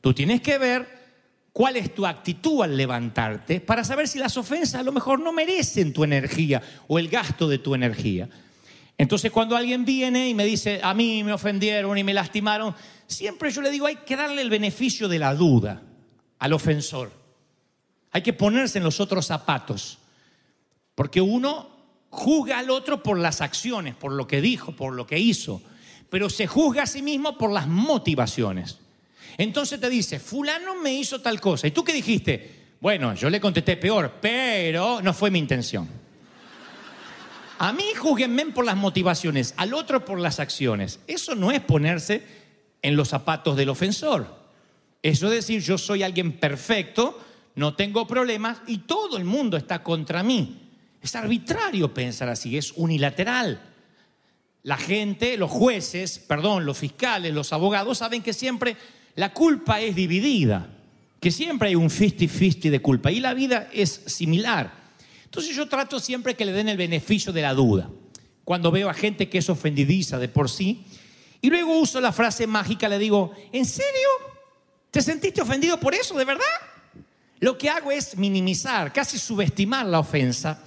Tú 0.00 0.12
tienes 0.12 0.40
que 0.40 0.58
ver 0.58 0.86
cuál 1.52 1.76
es 1.76 1.94
tu 1.94 2.04
actitud 2.04 2.62
al 2.62 2.76
levantarte 2.76 3.60
para 3.60 3.84
saber 3.84 4.08
si 4.08 4.18
las 4.18 4.36
ofensas 4.36 4.80
a 4.80 4.82
lo 4.82 4.90
mejor 4.90 5.20
no 5.20 5.32
merecen 5.32 5.92
tu 5.92 6.02
energía 6.02 6.60
o 6.88 6.98
el 6.98 7.08
gasto 7.08 7.48
de 7.48 7.58
tu 7.58 7.74
energía. 7.74 8.28
Entonces 8.98 9.30
cuando 9.30 9.56
alguien 9.56 9.84
viene 9.84 10.28
y 10.28 10.34
me 10.34 10.44
dice, 10.44 10.80
a 10.82 10.92
mí 10.94 11.22
me 11.22 11.32
ofendieron 11.32 11.96
y 11.96 12.04
me 12.04 12.14
lastimaron, 12.14 12.74
siempre 13.06 13.50
yo 13.50 13.62
le 13.62 13.70
digo, 13.70 13.86
hay 13.86 13.96
que 13.96 14.16
darle 14.16 14.42
el 14.42 14.50
beneficio 14.50 15.08
de 15.08 15.18
la 15.18 15.34
duda 15.34 15.82
al 16.38 16.52
ofensor. 16.52 17.12
Hay 18.10 18.22
que 18.22 18.32
ponerse 18.32 18.78
en 18.78 18.84
los 18.84 19.00
otros 19.00 19.26
zapatos. 19.26 19.98
Porque 20.94 21.20
uno 21.20 21.68
juzga 22.10 22.58
al 22.58 22.70
otro 22.70 23.02
por 23.02 23.18
las 23.18 23.40
acciones, 23.40 23.94
por 23.94 24.12
lo 24.12 24.26
que 24.26 24.40
dijo, 24.40 24.72
por 24.72 24.94
lo 24.94 25.06
que 25.06 25.18
hizo, 25.18 25.60
pero 26.08 26.30
se 26.30 26.46
juzga 26.46 26.84
a 26.84 26.86
sí 26.86 27.02
mismo 27.02 27.36
por 27.36 27.50
las 27.50 27.66
motivaciones. 27.66 28.78
Entonces 29.36 29.80
te 29.80 29.90
dice, 29.90 30.20
fulano 30.20 30.76
me 30.76 30.94
hizo 30.94 31.20
tal 31.20 31.40
cosa. 31.40 31.66
¿Y 31.66 31.72
tú 31.72 31.82
qué 31.82 31.92
dijiste? 31.92 32.64
Bueno, 32.80 33.14
yo 33.14 33.30
le 33.30 33.40
contesté 33.40 33.76
peor, 33.76 34.18
pero 34.20 35.00
no 35.02 35.12
fue 35.12 35.30
mi 35.30 35.38
intención. 35.38 35.88
A 37.58 37.72
mí 37.72 37.84
juzguenme 37.96 38.46
por 38.46 38.64
las 38.64 38.76
motivaciones, 38.76 39.54
al 39.56 39.74
otro 39.74 40.04
por 40.04 40.20
las 40.20 40.38
acciones. 40.38 41.00
Eso 41.06 41.34
no 41.34 41.50
es 41.50 41.60
ponerse 41.60 42.22
en 42.82 42.96
los 42.96 43.08
zapatos 43.08 43.56
del 43.56 43.70
ofensor. 43.70 44.44
Eso 45.02 45.26
es 45.26 45.32
decir, 45.32 45.62
yo 45.62 45.78
soy 45.78 46.02
alguien 46.02 46.32
perfecto, 46.32 47.18
no 47.56 47.74
tengo 47.74 48.06
problemas 48.06 48.58
y 48.66 48.78
todo 48.78 49.16
el 49.16 49.24
mundo 49.24 49.56
está 49.56 49.82
contra 49.82 50.22
mí. 50.22 50.63
Es 51.04 51.14
arbitrario 51.14 51.92
pensar 51.92 52.30
así, 52.30 52.56
es 52.56 52.72
unilateral. 52.72 53.60
La 54.62 54.78
gente, 54.78 55.36
los 55.36 55.50
jueces, 55.50 56.18
perdón, 56.18 56.64
los 56.64 56.78
fiscales, 56.78 57.34
los 57.34 57.52
abogados 57.52 57.98
saben 57.98 58.22
que 58.22 58.32
siempre 58.32 58.74
la 59.14 59.34
culpa 59.34 59.82
es 59.82 59.94
dividida, 59.94 60.66
que 61.20 61.30
siempre 61.30 61.68
hay 61.68 61.74
un 61.74 61.90
50-50 61.90 62.70
de 62.70 62.80
culpa 62.80 63.12
y 63.12 63.20
la 63.20 63.34
vida 63.34 63.68
es 63.70 63.90
similar. 64.06 64.72
Entonces 65.26 65.54
yo 65.54 65.68
trato 65.68 66.00
siempre 66.00 66.36
que 66.36 66.46
le 66.46 66.52
den 66.52 66.70
el 66.70 66.78
beneficio 66.78 67.34
de 67.34 67.42
la 67.42 67.52
duda. 67.52 67.90
Cuando 68.42 68.70
veo 68.70 68.88
a 68.88 68.94
gente 68.94 69.28
que 69.28 69.36
es 69.36 69.50
ofendidiza 69.50 70.18
de 70.18 70.28
por 70.28 70.48
sí, 70.48 70.86
y 71.42 71.50
luego 71.50 71.78
uso 71.78 72.00
la 72.00 72.12
frase 72.12 72.46
mágica, 72.46 72.88
le 72.88 72.98
digo, 72.98 73.34
¿en 73.52 73.66
serio? 73.66 74.08
¿Te 74.90 75.02
sentiste 75.02 75.42
ofendido 75.42 75.78
por 75.78 75.94
eso, 75.94 76.16
de 76.16 76.24
verdad? 76.24 76.44
lo 77.44 77.58
que 77.58 77.68
hago 77.68 77.90
es 77.90 78.16
minimizar, 78.16 78.90
casi 78.90 79.18
subestimar 79.18 79.84
la 79.84 79.98
ofensa, 79.98 80.62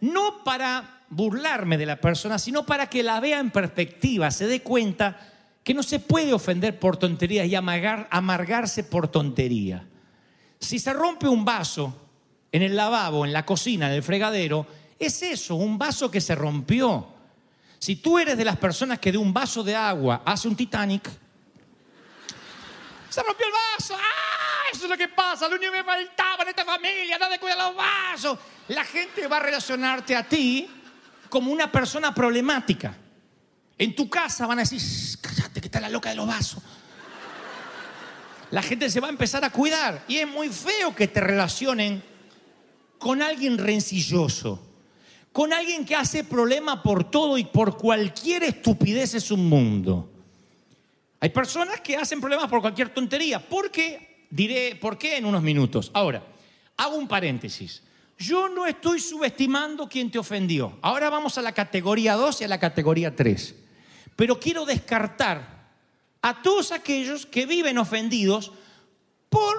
no 0.00 0.44
para 0.44 1.02
burlarme 1.08 1.78
de 1.78 1.86
la 1.86 2.00
persona, 2.00 2.38
sino 2.38 2.66
para 2.66 2.88
que 2.88 3.02
la 3.02 3.20
vea 3.20 3.38
en 3.38 3.50
perspectiva, 3.50 4.30
se 4.30 4.46
dé 4.46 4.62
cuenta 4.62 5.32
que 5.62 5.74
no 5.74 5.82
se 5.82 5.98
puede 5.98 6.32
ofender 6.32 6.78
por 6.78 6.96
tonterías 6.96 7.46
y 7.46 7.54
amargar- 7.54 8.06
amargarse 8.10 8.84
por 8.84 9.08
tontería. 9.08 9.86
Si 10.60 10.78
se 10.78 10.92
rompe 10.92 11.28
un 11.28 11.44
vaso 11.44 11.94
en 12.52 12.62
el 12.62 12.76
lavabo, 12.76 13.24
en 13.24 13.32
la 13.32 13.44
cocina, 13.44 13.88
en 13.88 13.92
el 13.94 14.02
fregadero, 14.02 14.66
es 14.98 15.22
eso, 15.22 15.56
un 15.56 15.76
vaso 15.78 16.10
que 16.10 16.20
se 16.20 16.34
rompió. 16.34 17.08
Si 17.78 17.96
tú 17.96 18.18
eres 18.18 18.38
de 18.38 18.44
las 18.44 18.56
personas 18.56 18.98
que 18.98 19.12
de 19.12 19.18
un 19.18 19.32
vaso 19.34 19.62
de 19.62 19.76
agua 19.76 20.22
hace 20.24 20.48
un 20.48 20.56
Titanic, 20.56 21.10
se 23.10 23.22
rompió 23.22 23.46
el 23.46 23.52
vaso. 23.52 23.94
¡Ah! 23.94 24.45
Eso 24.72 24.84
es 24.84 24.90
lo 24.90 24.96
que 24.96 25.08
pasa. 25.08 25.48
Lo 25.48 25.56
único 25.56 25.72
que 25.72 25.78
me 25.78 25.84
faltaba 25.84 26.42
en 26.42 26.48
esta 26.48 26.64
familia, 26.64 27.18
no 27.18 27.28
de 27.28 27.38
cuidar 27.38 27.58
los 27.58 27.76
vasos. 27.76 28.38
La 28.68 28.84
gente 28.84 29.26
va 29.26 29.36
a 29.36 29.40
relacionarte 29.40 30.16
a 30.16 30.28
ti 30.28 30.68
como 31.28 31.52
una 31.52 31.70
persona 31.70 32.14
problemática. 32.14 32.96
En 33.78 33.94
tu 33.94 34.08
casa 34.08 34.46
van 34.46 34.58
a 34.58 34.62
decir, 34.62 34.80
"Shh, 34.80 35.16
cállate 35.20 35.60
que 35.60 35.66
está 35.68 35.80
la 35.80 35.88
loca 35.88 36.10
de 36.10 36.16
los 36.16 36.26
vasos. 36.26 36.62
La 38.50 38.62
gente 38.62 38.88
se 38.90 39.00
va 39.00 39.08
a 39.08 39.10
empezar 39.10 39.44
a 39.44 39.50
cuidar. 39.50 40.04
Y 40.08 40.16
es 40.16 40.28
muy 40.28 40.48
feo 40.48 40.94
que 40.94 41.08
te 41.08 41.20
relacionen 41.20 42.02
con 42.98 43.22
alguien 43.22 43.58
rencilloso. 43.58 44.62
Con 45.32 45.52
alguien 45.52 45.84
que 45.84 45.94
hace 45.94 46.24
problema 46.24 46.82
por 46.82 47.10
todo 47.10 47.36
y 47.36 47.44
por 47.44 47.76
cualquier 47.76 48.44
estupidez 48.44 49.14
es 49.14 49.30
un 49.30 49.48
mundo. 49.48 50.10
Hay 51.20 51.28
personas 51.30 51.80
que 51.80 51.96
hacen 51.96 52.20
problemas 52.20 52.48
por 52.48 52.60
cualquier 52.60 52.90
tontería. 52.90 53.46
¿Por 53.46 53.70
qué? 53.70 54.15
Diré 54.36 54.76
por 54.76 54.98
qué 54.98 55.16
en 55.16 55.24
unos 55.24 55.42
minutos. 55.42 55.90
Ahora, 55.94 56.22
hago 56.76 56.96
un 56.96 57.08
paréntesis. 57.08 57.82
Yo 58.18 58.50
no 58.50 58.66
estoy 58.66 59.00
subestimando 59.00 59.88
quien 59.88 60.10
te 60.10 60.18
ofendió. 60.18 60.78
Ahora 60.82 61.08
vamos 61.08 61.38
a 61.38 61.42
la 61.42 61.52
categoría 61.52 62.16
2 62.16 62.42
y 62.42 62.44
a 62.44 62.48
la 62.48 62.60
categoría 62.60 63.16
3. 63.16 63.54
Pero 64.14 64.38
quiero 64.38 64.66
descartar 64.66 65.70
a 66.20 66.42
todos 66.42 66.70
aquellos 66.70 67.24
que 67.24 67.46
viven 67.46 67.78
ofendidos 67.78 68.52
por 69.30 69.56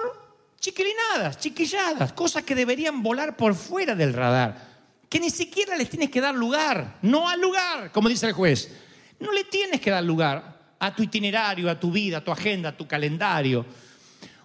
chiquilinadas, 0.60 1.38
chiquilladas, 1.40 2.12
cosas 2.12 2.44
que 2.44 2.54
deberían 2.54 3.02
volar 3.02 3.36
por 3.36 3.56
fuera 3.56 3.96
del 3.96 4.12
radar, 4.12 4.78
que 5.08 5.18
ni 5.18 5.30
siquiera 5.30 5.76
les 5.76 5.90
tienes 5.90 6.10
que 6.10 6.20
dar 6.20 6.36
lugar, 6.36 6.98
no 7.02 7.28
al 7.28 7.40
lugar, 7.40 7.90
como 7.90 8.08
dice 8.08 8.26
el 8.26 8.32
juez. 8.32 8.72
No 9.18 9.32
le 9.32 9.42
tienes 9.42 9.80
que 9.80 9.90
dar 9.90 10.04
lugar 10.04 10.76
a 10.78 10.94
tu 10.94 11.02
itinerario, 11.02 11.68
a 11.68 11.80
tu 11.80 11.90
vida, 11.90 12.18
a 12.18 12.24
tu 12.24 12.30
agenda, 12.30 12.68
a 12.68 12.76
tu 12.76 12.86
calendario. 12.86 13.66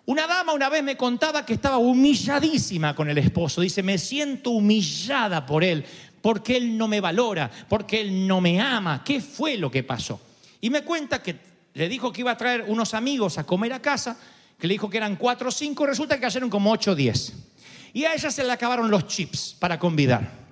Una 0.05 0.27
dama 0.27 0.53
una 0.53 0.69
vez 0.69 0.83
me 0.83 0.97
contaba 0.97 1.45
que 1.45 1.53
estaba 1.53 1.77
humilladísima 1.77 2.93
con 2.93 3.09
el 3.09 3.17
esposo. 3.17 3.61
Dice, 3.61 3.81
me 3.83 3.97
siento 3.97 4.49
humillada 4.51 5.45
por 5.45 5.63
él, 5.63 5.85
porque 6.21 6.57
él 6.57 6.77
no 6.77 6.87
me 6.87 6.99
valora, 6.99 7.49
porque 7.69 8.01
él 8.01 8.27
no 8.27 8.41
me 8.41 8.59
ama. 8.59 9.03
¿Qué 9.03 9.21
fue 9.21 9.57
lo 9.57 9.71
que 9.71 9.83
pasó? 9.83 10.19
Y 10.59 10.69
me 10.69 10.83
cuenta 10.83 11.21
que 11.21 11.37
le 11.73 11.87
dijo 11.87 12.11
que 12.11 12.21
iba 12.21 12.31
a 12.31 12.37
traer 12.37 12.65
unos 12.67 12.93
amigos 12.93 13.37
a 13.37 13.45
comer 13.45 13.73
a 13.73 13.81
casa, 13.81 14.17
que 14.59 14.67
le 14.67 14.73
dijo 14.73 14.89
que 14.89 14.97
eran 14.97 15.15
cuatro 15.15 15.49
o 15.49 15.51
cinco, 15.51 15.85
resulta 15.85 16.15
que 16.15 16.21
cayeron 16.21 16.49
como 16.49 16.71
ocho 16.71 16.91
o 16.91 16.95
diez. 16.95 17.33
Y 17.93 18.05
a 18.05 18.13
ella 18.13 18.29
se 18.29 18.43
le 18.43 18.51
acabaron 18.51 18.91
los 18.91 19.07
chips 19.07 19.55
para 19.57 19.79
convidar. 19.79 20.43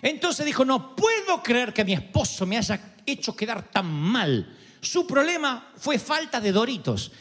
Entonces 0.00 0.44
dijo, 0.46 0.64
no 0.64 0.96
puedo 0.96 1.42
creer 1.42 1.72
que 1.72 1.84
mi 1.84 1.92
esposo 1.92 2.46
me 2.46 2.56
haya 2.56 2.94
hecho 3.06 3.36
quedar 3.36 3.70
tan 3.70 3.86
mal. 3.86 4.56
Su 4.80 5.06
problema 5.06 5.70
fue 5.76 5.98
falta 5.98 6.40
de 6.40 6.50
doritos. 6.50 7.12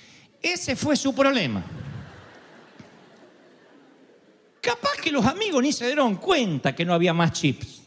Ese 0.42 0.76
fue 0.76 0.96
su 0.96 1.14
problema. 1.14 1.64
Capaz 4.60 4.98
que 5.02 5.12
los 5.12 5.26
amigos 5.26 5.62
ni 5.62 5.74
se 5.74 5.86
dieron 5.86 6.16
cuenta 6.16 6.76
que 6.76 6.86
no 6.86 6.94
había 6.94 7.14
más 7.14 7.34
chips. 7.34 7.82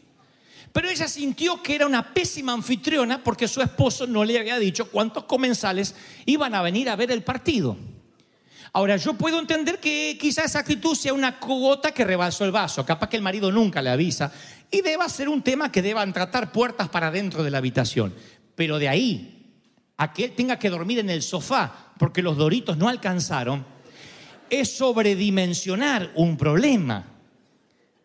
Pero 0.71 0.89
ella 0.89 1.07
sintió 1.07 1.63
que 1.63 1.73
era 1.73 1.85
una 1.85 2.13
pésima 2.13 2.51
anfitriona 2.51 3.23
porque 3.23 3.47
su 3.47 3.61
esposo 3.61 4.05
no 4.05 4.25
le 4.25 4.37
había 4.37 4.59
dicho 4.59 4.89
cuántos 4.91 5.23
comensales 5.23 5.95
iban 6.25 6.53
a 6.53 6.61
venir 6.61 6.89
a 6.89 6.97
ver 6.97 7.11
el 7.11 7.23
partido. 7.23 7.77
Ahora, 8.73 8.97
yo 8.97 9.13
puedo 9.13 9.39
entender 9.39 9.79
que 9.79 10.17
quizás 10.19 10.47
esa 10.47 10.59
actitud 10.59 10.93
sea 10.95 11.13
una 11.13 11.39
cogota 11.39 11.93
que 11.93 12.03
rebalsó 12.03 12.43
el 12.43 12.51
vaso. 12.51 12.85
Capaz 12.85 13.07
que 13.07 13.15
el 13.15 13.23
marido 13.23 13.49
nunca 13.53 13.81
le 13.81 13.89
avisa. 13.89 14.33
Y 14.69 14.81
deba 14.81 15.07
ser 15.07 15.29
un 15.29 15.41
tema 15.41 15.71
que 15.71 15.81
deban 15.81 16.11
tratar 16.11 16.51
puertas 16.51 16.89
para 16.89 17.09
dentro 17.09 17.41
de 17.41 17.51
la 17.51 17.59
habitación. 17.59 18.13
Pero 18.53 18.77
de 18.77 18.89
ahí 18.89 19.31
a 19.95 20.11
que 20.11 20.25
él 20.25 20.31
tenga 20.35 20.59
que 20.59 20.69
dormir 20.69 20.99
en 20.99 21.09
el 21.09 21.21
sofá 21.21 21.84
porque 21.97 22.21
los 22.21 22.37
doritos 22.37 22.77
no 22.77 22.89
alcanzaron, 22.89 23.65
es 24.49 24.77
sobredimensionar 24.77 26.11
un 26.15 26.37
problema. 26.37 27.05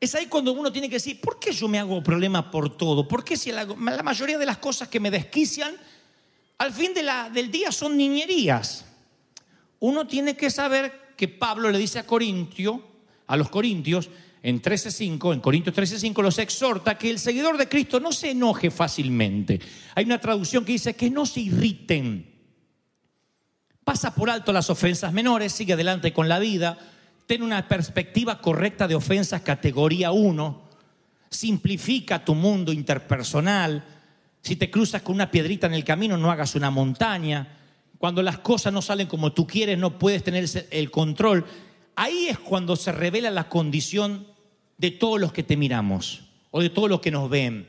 Es 0.00 0.14
ahí 0.14 0.26
cuando 0.26 0.52
uno 0.52 0.72
tiene 0.72 0.88
que 0.88 0.96
decir, 0.96 1.20
¿por 1.20 1.38
qué 1.38 1.52
yo 1.52 1.68
me 1.68 1.78
hago 1.78 2.02
problema 2.02 2.50
por 2.50 2.76
todo? 2.76 3.06
¿Por 3.06 3.22
qué 3.22 3.36
si 3.36 3.52
la, 3.52 3.66
mayoría 3.66 4.38
de 4.38 4.46
las 4.46 4.58
cosas 4.58 4.88
que 4.88 4.98
me 4.98 5.10
desquician, 5.10 5.74
al 6.58 6.72
fin 6.72 6.92
del 6.94 7.50
día 7.50 7.70
son 7.70 7.96
niñerías? 7.96 8.86
Uno 9.80 10.06
tiene 10.06 10.36
que 10.36 10.50
saber 10.50 11.12
que 11.16 11.28
Pablo 11.28 11.70
le 11.70 11.78
dice 11.78 11.98
a 11.98 12.06
Corintio, 12.06 12.82
a 13.26 13.36
los 13.36 13.50
corintios, 13.50 14.08
en 14.42 14.62
13.5, 14.62 15.34
en 15.34 15.40
Corintios 15.40 15.76
13.5 15.76 16.22
los 16.22 16.38
exhorta 16.38 16.96
que 16.96 17.10
el 17.10 17.18
seguidor 17.18 17.58
de 17.58 17.68
Cristo 17.68 18.00
no 18.00 18.10
se 18.10 18.30
enoje 18.30 18.70
fácilmente. 18.70 19.60
Hay 19.94 20.06
una 20.06 20.18
traducción 20.18 20.64
que 20.64 20.72
dice 20.72 20.94
que 20.94 21.10
no 21.10 21.26
se 21.26 21.40
irriten. 21.40 22.29
Pasa 23.84 24.14
por 24.14 24.30
alto 24.30 24.52
las 24.52 24.70
ofensas 24.70 25.12
menores, 25.12 25.52
sigue 25.52 25.72
adelante 25.72 26.12
con 26.12 26.28
la 26.28 26.38
vida, 26.38 26.78
ten 27.26 27.42
una 27.42 27.66
perspectiva 27.66 28.40
correcta 28.40 28.86
de 28.86 28.94
ofensas 28.94 29.42
categoría 29.42 30.12
1, 30.12 30.62
simplifica 31.30 32.24
tu 32.24 32.34
mundo 32.34 32.72
interpersonal. 32.72 33.84
Si 34.42 34.56
te 34.56 34.70
cruzas 34.70 35.02
con 35.02 35.14
una 35.14 35.30
piedrita 35.30 35.66
en 35.66 35.74
el 35.74 35.84
camino, 35.84 36.16
no 36.16 36.30
hagas 36.30 36.54
una 36.54 36.70
montaña. 36.70 37.56
Cuando 37.98 38.22
las 38.22 38.38
cosas 38.38 38.72
no 38.72 38.82
salen 38.82 39.06
como 39.06 39.32
tú 39.32 39.46
quieres, 39.46 39.78
no 39.78 39.98
puedes 39.98 40.24
tener 40.24 40.48
el 40.70 40.90
control. 40.90 41.44
Ahí 41.96 42.28
es 42.28 42.38
cuando 42.38 42.76
se 42.76 42.92
revela 42.92 43.30
la 43.30 43.48
condición 43.48 44.26
de 44.78 44.90
todos 44.90 45.20
los 45.20 45.32
que 45.32 45.42
te 45.42 45.56
miramos 45.56 46.22
o 46.50 46.60
de 46.62 46.70
todos 46.70 46.88
los 46.88 47.00
que 47.00 47.10
nos 47.10 47.28
ven. 47.28 47.68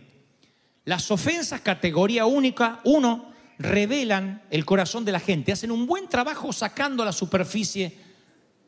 Las 0.86 1.12
ofensas 1.12 1.62
categoría 1.62 2.26
única, 2.26 2.80
uno, 2.84 3.31
revelan 3.64 4.42
el 4.50 4.66
corazón 4.66 5.06
de 5.06 5.12
la 5.12 5.20
gente, 5.20 5.52
hacen 5.52 5.72
un 5.72 5.86
buen 5.86 6.08
trabajo 6.08 6.52
sacando 6.54 7.04
a 7.04 7.06
la 7.06 7.12
superficie 7.12 7.98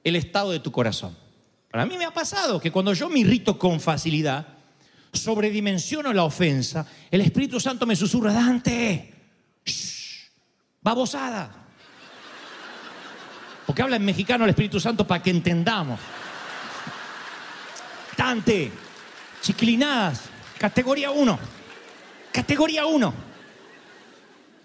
el 0.03 0.15
estado 0.15 0.51
de 0.51 0.60
tu 0.60 0.71
corazón. 0.71 1.17
Para 1.71 1.86
mí 1.86 1.97
me 1.97 2.06
ha 2.06 2.13
pasado 2.13 2.60
que 2.60 2.71
cuando 2.71 2.93
yo 2.93 3.10
me 3.10 3.19
irrito 3.19 3.58
con 3.58 3.79
facilidad, 3.79 4.45
sobredimensiono 5.12 6.13
la 6.13 6.23
ofensa, 6.23 6.86
el 7.10 7.21
Espíritu 7.21 7.60
Santo 7.60 7.86
me 7.86 7.95
susurra, 7.95 8.34
Dante, 8.34 9.13
shh, 9.65 10.29
babosada. 10.82 11.51
Porque 13.65 13.82
habla 13.82 13.95
en 13.95 14.06
mexicano 14.06 14.43
el 14.43 14.49
Espíritu 14.49 14.79
Santo 14.79 15.08
para 15.08 15.23
que 15.23 15.29
entendamos. 15.29 15.99
Dante, 18.17 18.71
chiquilinadas, 19.41 20.21
categoría 20.58 21.12
1. 21.12 21.39
Categoría 22.32 22.86
1. 22.86 23.32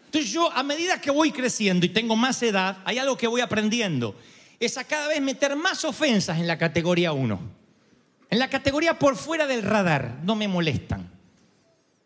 Entonces 0.08 0.30
yo, 0.30 0.50
a 0.50 0.62
medida 0.62 0.98
que 0.98 1.10
voy 1.10 1.32
creciendo 1.32 1.84
y 1.84 1.90
tengo 1.90 2.16
más 2.16 2.42
edad, 2.42 2.78
hay 2.86 2.96
algo 2.96 3.18
que 3.18 3.26
voy 3.26 3.42
aprendiendo. 3.42 4.16
Es 4.58 4.78
a 4.78 4.84
cada 4.84 5.06
vez 5.06 5.20
meter 5.20 5.54
más 5.54 5.84
ofensas 5.84 6.38
en 6.38 6.46
la 6.46 6.56
categoría 6.56 7.12
1. 7.12 7.38
En 8.30 8.38
la 8.38 8.48
categoría 8.48 8.98
por 8.98 9.16
fuera 9.16 9.46
del 9.46 9.62
radar, 9.62 10.20
no 10.24 10.34
me 10.34 10.48
molestan. 10.48 11.10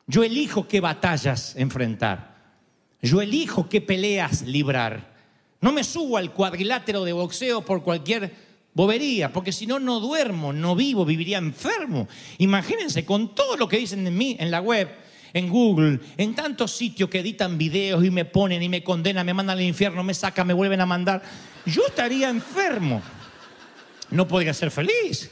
Yo 0.09 0.25
elijo 0.25 0.67
qué 0.67 0.81
batallas 0.81 1.55
enfrentar. 1.55 2.35
Yo 3.01 3.23
elijo 3.23 3.69
qué 3.69 3.81
peleas 3.81 4.43
librar. 4.43 5.12
No 5.61 5.71
me 5.71 5.85
subo 5.85 6.17
al 6.17 6.33
cuadrilátero 6.33 7.05
de 7.05 7.12
boxeo 7.12 7.65
por 7.65 7.85
cualquier 7.85 8.35
bobería, 8.75 9.33
porque 9.33 9.53
si 9.53 9.65
no, 9.65 9.79
no 9.79 10.01
duermo, 10.01 10.53
no 10.53 10.75
vivo, 10.75 11.05
viviría 11.05 11.38
enfermo. 11.38 12.09
Imagínense 12.38 13.05
con 13.05 13.33
todo 13.33 13.57
lo 13.57 13.69
que 13.69 13.79
dicen 13.79 14.03
de 14.03 14.11
mí 14.11 14.37
en 14.41 14.51
la 14.51 14.61
web, 14.61 14.91
en 15.33 15.49
Google, 15.49 16.01
en 16.16 16.35
tantos 16.35 16.73
sitios 16.73 17.09
que 17.09 17.21
editan 17.21 17.57
videos 17.59 18.05
y 18.05 18.11
me 18.11 18.25
ponen 18.25 18.62
y 18.62 18.68
me 18.68 18.83
condenan, 18.83 19.25
me 19.25 19.35
mandan 19.35 19.59
al 19.59 19.64
infierno, 19.64 20.03
me 20.03 20.14
sacan, 20.14 20.47
me 20.47 20.55
vuelven 20.55 20.81
a 20.81 20.87
mandar. 20.87 21.23
Yo 21.66 21.87
estaría 21.87 22.29
enfermo. 22.29 23.01
No 24.11 24.29
podría 24.29 24.53
ser 24.53 24.71
feliz. 24.71 25.31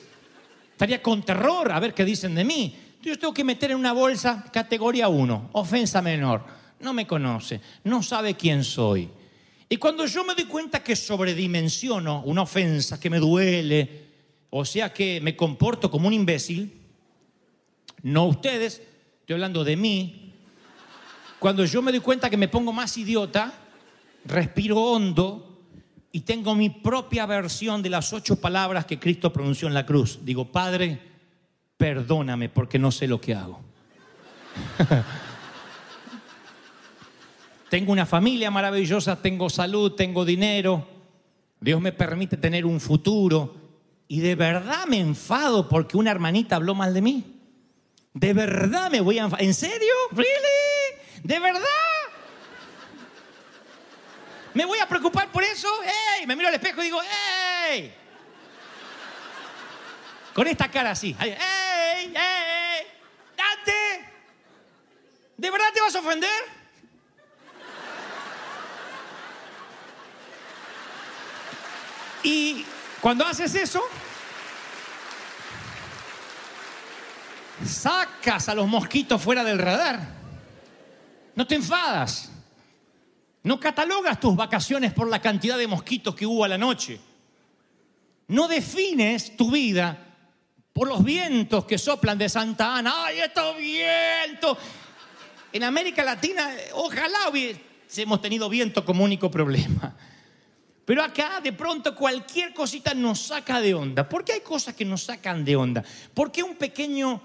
Estaría 0.72 1.02
con 1.02 1.22
terror 1.22 1.70
a 1.70 1.80
ver 1.80 1.92
qué 1.92 2.04
dicen 2.04 2.34
de 2.34 2.44
mí. 2.44 2.74
Yo 3.02 3.18
tengo 3.18 3.34
que 3.34 3.44
meter 3.44 3.70
en 3.70 3.78
una 3.78 3.92
bolsa 3.92 4.44
categoría 4.52 5.08
1, 5.08 5.50
ofensa 5.52 6.02
menor. 6.02 6.44
No 6.80 6.92
me 6.92 7.06
conoce, 7.06 7.60
no 7.84 8.02
sabe 8.02 8.34
quién 8.34 8.64
soy. 8.64 9.08
Y 9.68 9.76
cuando 9.76 10.06
yo 10.06 10.24
me 10.24 10.34
doy 10.34 10.44
cuenta 10.44 10.82
que 10.82 10.96
sobredimensiono 10.96 12.22
una 12.24 12.42
ofensa 12.42 12.98
que 12.98 13.10
me 13.10 13.18
duele, 13.18 14.04
o 14.50 14.64
sea 14.64 14.92
que 14.92 15.20
me 15.20 15.36
comporto 15.36 15.90
como 15.90 16.08
un 16.08 16.14
imbécil, 16.14 16.72
no 18.02 18.26
ustedes, 18.26 18.82
estoy 19.30 19.44
hablando 19.44 19.62
de 19.62 19.76
mí, 19.76 20.32
cuando 21.38 21.64
yo 21.64 21.82
me 21.82 21.92
doy 21.92 22.00
cuenta 22.00 22.28
que 22.28 22.36
me 22.36 22.48
pongo 22.48 22.72
más 22.72 22.98
idiota, 22.98 23.52
respiro 24.24 24.76
hondo, 24.76 25.60
y 26.10 26.22
tengo 26.22 26.56
mi 26.56 26.68
propia 26.68 27.26
versión 27.26 27.80
de 27.80 27.90
las 27.90 28.12
ocho 28.12 28.40
palabras 28.40 28.86
que 28.86 28.98
Cristo 28.98 29.32
pronunció 29.32 29.68
en 29.68 29.74
la 29.74 29.86
cruz. 29.86 30.18
Digo, 30.24 30.50
Padre, 30.50 31.00
perdóname 31.76 32.48
porque 32.48 32.80
no 32.80 32.90
sé 32.90 33.06
lo 33.06 33.20
que 33.20 33.36
hago. 33.36 33.60
tengo 37.70 37.92
una 37.92 38.06
familia 38.06 38.50
maravillosa, 38.50 39.22
tengo 39.22 39.48
salud, 39.48 39.92
tengo 39.92 40.24
dinero, 40.24 40.88
Dios 41.60 41.80
me 41.80 41.92
permite 41.92 42.36
tener 42.36 42.66
un 42.66 42.80
futuro 42.80 43.54
y 44.08 44.18
de 44.18 44.34
verdad 44.34 44.86
me 44.88 44.98
enfado 44.98 45.68
porque 45.68 45.96
una 45.96 46.10
hermanita 46.10 46.56
habló 46.56 46.74
mal 46.74 46.92
de 46.92 47.00
mí. 47.00 47.39
De 48.12 48.33
verdad 48.33 48.90
me 48.90 49.01
voy 49.01 49.18
a. 49.18 49.29
¿En 49.38 49.55
serio? 49.55 49.92
¿Really? 50.11 51.23
¿De 51.23 51.38
verdad? 51.38 51.62
¿Me 54.53 54.64
voy 54.64 54.79
a 54.81 54.88
preocupar 54.88 55.31
por 55.31 55.44
eso? 55.44 55.68
¡Ey! 55.83 56.27
Me 56.27 56.35
miro 56.35 56.49
al 56.49 56.55
espejo 56.55 56.81
y 56.81 56.85
digo, 56.87 57.01
¡ey! 57.68 57.94
Con 60.35 60.49
esta 60.49 60.68
cara 60.68 60.90
así. 60.90 61.16
¡Ey! 61.20 61.31
¡Ey! 61.31 62.12
¡Date! 63.37 64.09
¿De 65.37 65.51
verdad 65.51 65.66
te 65.73 65.81
vas 65.81 65.94
a 65.94 66.01
ofender? 66.01 66.61
Y 72.23 72.66
cuando 73.01 73.25
haces 73.25 73.55
eso, 73.55 73.83
sacas 77.64 78.49
a 78.49 78.55
los 78.55 78.66
mosquitos 78.66 79.20
fuera 79.20 79.44
del 79.44 79.59
radar. 79.59 80.01
No 81.35 81.46
te 81.46 81.55
enfadas. 81.55 82.31
No 83.42 83.59
catalogas 83.59 84.20
tus 84.20 84.37
vacaciones 84.37 84.92
por 84.92 85.09
la 85.09 85.20
cantidad 85.20 85.57
de 85.57 85.66
mosquitos 85.66 86.14
que 86.14 86.27
hubo 86.27 86.44
a 86.44 86.49
la 86.49 86.59
noche. 86.59 87.01
No 88.29 88.46
defines 88.49 89.37
tu 89.37 89.51
vida 89.51 89.99
por 90.73 90.88
los 90.88 91.03
vientos 91.03 91.64
que 91.64 91.79
soplan 91.79 92.18
de 92.18 92.29
Santa 92.29 92.77
Ana. 92.77 93.07
¡Ay, 93.07 93.20
estos 93.20 93.57
vientos! 93.57 94.59
En 95.53 95.64
América 95.64 96.05
Latina, 96.05 96.51
ojalá 96.75 97.29
hubiésemos 97.31 98.20
tenido 98.20 98.49
viento 98.49 98.85
como 98.85 99.03
único 99.03 99.31
problema. 99.31 99.96
Pero 100.85 101.03
acá 101.03 101.40
de 101.40 101.53
pronto 101.53 101.94
cualquier 101.94 102.53
cosita 102.53 102.94
nos 102.94 103.20
saca 103.20 103.61
de 103.61 103.75
onda. 103.75 104.09
¿Por 104.09 104.25
qué 104.25 104.33
hay 104.33 104.40
cosas 104.40 104.75
que 104.75 104.85
nos 104.85 105.05
sacan 105.05 105.44
de 105.44 105.57
onda? 105.57 105.85
¿Por 106.14 106.33
qué 106.33 106.42
un 106.42 106.57
pequeño, 106.57 107.20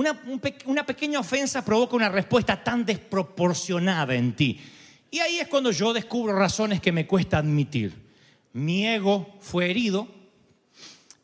una, 0.00 0.20
un 0.26 0.38
pe- 0.40 0.58
una 0.66 0.84
pequeña 0.84 1.20
ofensa 1.20 1.64
provoca 1.64 1.94
una 1.96 2.08
respuesta 2.08 2.62
tan 2.62 2.84
desproporcionada 2.84 4.14
en 4.14 4.34
ti? 4.34 4.60
Y 5.10 5.18
ahí 5.18 5.38
es 5.38 5.48
cuando 5.48 5.70
yo 5.70 5.92
descubro 5.92 6.34
razones 6.36 6.80
que 6.80 6.92
me 6.92 7.06
cuesta 7.06 7.38
admitir. 7.38 7.94
Mi 8.52 8.86
ego 8.86 9.36
fue 9.40 9.70
herido, 9.70 10.08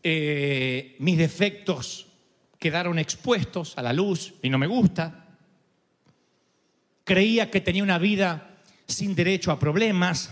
eh, 0.02 0.96
mis 0.98 1.18
defectos 1.18 2.06
quedaron 2.58 2.98
expuestos 2.98 3.76
a 3.76 3.82
la 3.82 3.92
luz 3.92 4.34
y 4.42 4.50
no 4.50 4.58
me 4.58 4.66
gusta. 4.66 5.26
Creía 7.04 7.50
que 7.50 7.60
tenía 7.60 7.82
una 7.82 7.98
vida 7.98 8.56
sin 8.86 9.14
derecho 9.14 9.52
a 9.52 9.58
problemas, 9.58 10.30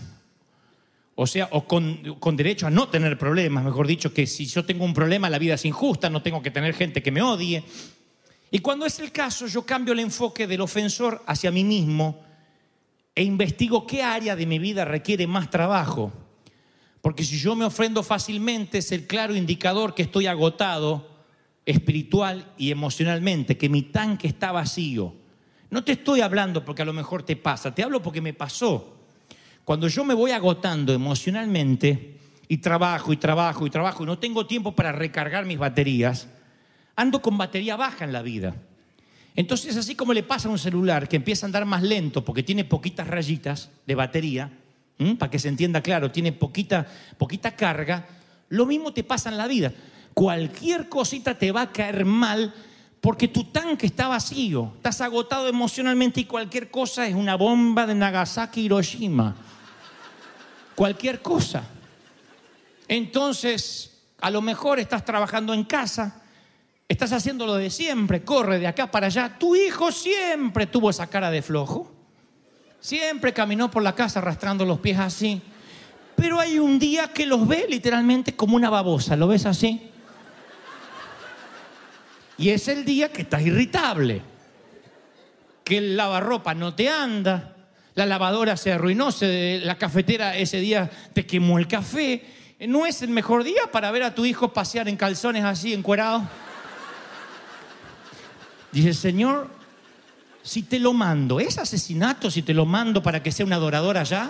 o 1.15 1.25
sea, 1.27 1.47
o 1.51 1.65
con 1.65 2.35
derecho 2.35 2.67
a 2.67 2.69
no 2.69 2.89
tener 2.89 3.17
problemas, 3.17 3.63
mejor 3.63 3.87
dicho, 3.87 4.13
que 4.13 4.27
si 4.27 4.45
yo 4.45 4.65
tengo 4.65 4.83
un 4.83 4.93
problema 4.93 5.29
la 5.29 5.39
vida 5.39 5.53
es 5.53 5.63
injusta, 5.63 6.09
no 6.09 6.21
tengo 6.21 6.41
que 6.41 6.51
tener 6.51 6.73
gente 6.73 7.01
que 7.01 7.11
me 7.11 7.21
odie. 7.21 7.63
Y 8.51 8.59
cuando 8.59 8.85
es 8.85 8.99
el 8.99 9.11
caso, 9.11 9.47
yo 9.47 9.65
cambio 9.65 9.93
el 9.93 9.99
enfoque 9.99 10.47
del 10.47 10.61
ofensor 10.61 11.23
hacia 11.25 11.51
mí 11.51 11.63
mismo 11.63 12.23
e 13.13 13.23
investigo 13.23 13.87
qué 13.87 14.03
área 14.03 14.35
de 14.35 14.45
mi 14.45 14.59
vida 14.59 14.85
requiere 14.85 15.25
más 15.25 15.49
trabajo. 15.49 16.11
Porque 17.01 17.23
si 17.23 17.37
yo 17.37 17.55
me 17.55 17.65
ofrendo 17.65 18.03
fácilmente 18.03 18.79
es 18.79 18.91
el 18.91 19.07
claro 19.07 19.35
indicador 19.35 19.93
que 19.93 20.03
estoy 20.03 20.27
agotado 20.27 21.15
espiritual 21.65 22.51
y 22.57 22.71
emocionalmente, 22.71 23.57
que 23.57 23.69
mi 23.69 23.83
tanque 23.83 24.27
está 24.27 24.51
vacío. 24.51 25.13
No 25.69 25.83
te 25.83 25.93
estoy 25.93 26.21
hablando 26.21 26.63
porque 26.63 26.83
a 26.83 26.85
lo 26.85 26.93
mejor 26.93 27.23
te 27.23 27.35
pasa, 27.35 27.73
te 27.73 27.83
hablo 27.83 28.01
porque 28.01 28.21
me 28.21 28.33
pasó. 28.33 28.95
Cuando 29.63 29.87
yo 29.87 30.05
me 30.05 30.13
voy 30.13 30.31
agotando 30.31 30.93
emocionalmente 30.93 32.19
y 32.47 32.57
trabajo 32.57 33.11
y 33.11 33.17
trabajo 33.17 33.65
y 33.65 33.69
trabajo 33.69 34.03
y 34.03 34.05
no 34.05 34.19
tengo 34.19 34.45
tiempo 34.45 34.75
para 34.75 34.91
recargar 34.91 35.45
mis 35.45 35.57
baterías, 35.57 36.27
ando 36.95 37.21
con 37.21 37.37
batería 37.37 37.75
baja 37.75 38.05
en 38.05 38.13
la 38.13 38.21
vida. 38.21 38.55
Entonces, 39.35 39.75
así 39.75 39.95
como 39.95 40.13
le 40.13 40.23
pasa 40.23 40.47
a 40.47 40.51
un 40.51 40.59
celular 40.59 41.09
que 41.09 41.17
empieza 41.17 41.45
a 41.45 41.47
andar 41.47 41.65
más 41.65 41.83
lento 41.83 42.23
porque 42.23 42.43
tiene 42.43 42.63
poquitas 42.63 43.07
rayitas 43.07 43.69
de 43.85 43.95
batería, 43.95 44.51
para 45.19 45.29
que 45.29 45.39
se 45.39 45.49
entienda 45.49 45.81
claro, 45.81 46.09
tiene 46.11 46.31
poquita, 46.31 46.87
poquita 47.17 47.55
carga, 47.55 48.07
lo 48.49 48.65
mismo 48.65 48.93
te 48.93 49.03
pasa 49.03 49.29
en 49.29 49.37
la 49.37 49.47
vida. 49.47 49.73
Cualquier 50.13 50.87
cosita 50.87 51.37
te 51.37 51.51
va 51.51 51.63
a 51.63 51.71
caer 51.71 52.05
mal 52.05 52.53
porque 53.01 53.27
tu 53.27 53.43
tanque 53.45 53.87
está 53.87 54.07
vacío, 54.07 54.71
estás 54.77 55.01
agotado 55.01 55.49
emocionalmente 55.49 56.21
y 56.21 56.25
cualquier 56.25 56.71
cosa 56.71 57.05
es 57.05 57.13
una 57.13 57.35
bomba 57.35 57.85
de 57.85 57.93
Nagasaki 57.93 58.61
Hiroshima. 58.61 59.35
Cualquier 60.75 61.21
cosa. 61.21 61.63
Entonces, 62.87 64.01
a 64.21 64.31
lo 64.31 64.41
mejor 64.41 64.79
estás 64.79 65.03
trabajando 65.03 65.53
en 65.53 65.65
casa, 65.65 66.23
estás 66.87 67.11
haciendo 67.11 67.45
lo 67.45 67.55
de 67.55 67.69
siempre, 67.69 68.23
corre 68.23 68.59
de 68.59 68.67
acá 68.67 68.91
para 68.91 69.07
allá. 69.07 69.37
Tu 69.39 69.55
hijo 69.55 69.91
siempre 69.91 70.67
tuvo 70.67 70.89
esa 70.89 71.07
cara 71.07 71.31
de 71.31 71.41
flojo. 71.41 71.91
Siempre 72.79 73.33
caminó 73.33 73.71
por 73.71 73.81
la 73.83 73.95
casa 73.95 74.19
arrastrando 74.19 74.65
los 74.65 74.79
pies 74.79 74.99
así. 74.99 75.41
Pero 76.15 76.39
hay 76.39 76.59
un 76.59 76.77
día 76.79 77.07
que 77.07 77.25
los 77.25 77.47
ve 77.47 77.65
literalmente 77.69 78.35
como 78.35 78.55
una 78.55 78.69
babosa. 78.69 79.15
¿Lo 79.15 79.27
ves 79.27 79.45
así? 79.45 79.89
Y 82.37 82.49
es 82.49 82.67
el 82.67 82.85
día 82.85 83.11
que 83.11 83.23
estás 83.23 83.41
irritable. 83.41 84.21
Que 85.63 85.77
el 85.79 85.97
lavarropa 85.97 86.53
no 86.53 86.75
te 86.75 86.89
anda, 86.89 87.55
la 87.95 88.05
lavadora 88.05 88.55
se 88.55 88.71
arruinó, 88.71 89.11
se- 89.11 89.61
la 89.63 89.77
cafetera 89.79 90.37
ese 90.37 90.59
día 90.59 90.89
te 91.13 91.25
quemó 91.25 91.57
el 91.57 91.67
café. 91.67 92.23
¿No 92.59 92.85
es 92.85 93.01
el 93.01 93.09
mejor 93.09 93.43
día 93.43 93.63
para 93.71 93.89
ver 93.91 94.03
a 94.03 94.13
tu 94.13 94.25
hijo 94.25 94.53
pasear 94.53 94.87
en 94.87 94.95
calzones 94.95 95.43
así, 95.43 95.73
encuerado? 95.73 96.23
Dice, 98.75 98.93
Señor, 98.93 99.49
si 100.43 100.63
te 100.63 100.79
lo 100.79 100.91
mando, 100.91 101.39
¿es 101.39 101.57
asesinato 101.57 102.29
si 102.29 102.41
te 102.41 102.53
lo 102.53 102.65
mando 102.65 103.01
para 103.01 103.23
que 103.23 103.31
sea 103.31 103.45
una 103.45 103.55
adoradora 103.55 104.01
allá? 104.01 104.29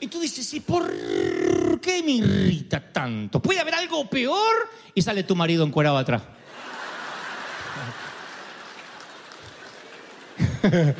Y 0.00 0.06
tú 0.06 0.18
dices, 0.18 0.54
¿y 0.54 0.60
por 0.60 0.90
qué 1.78 2.02
me 2.02 2.12
irrita 2.12 2.80
tanto? 2.90 3.42
¿Puede 3.42 3.60
haber 3.60 3.74
algo 3.74 4.08
peor? 4.08 4.70
Y 4.94 5.02
sale 5.02 5.24
tu 5.24 5.36
marido 5.36 5.62
encuerado 5.62 5.98
atrás. 5.98 6.22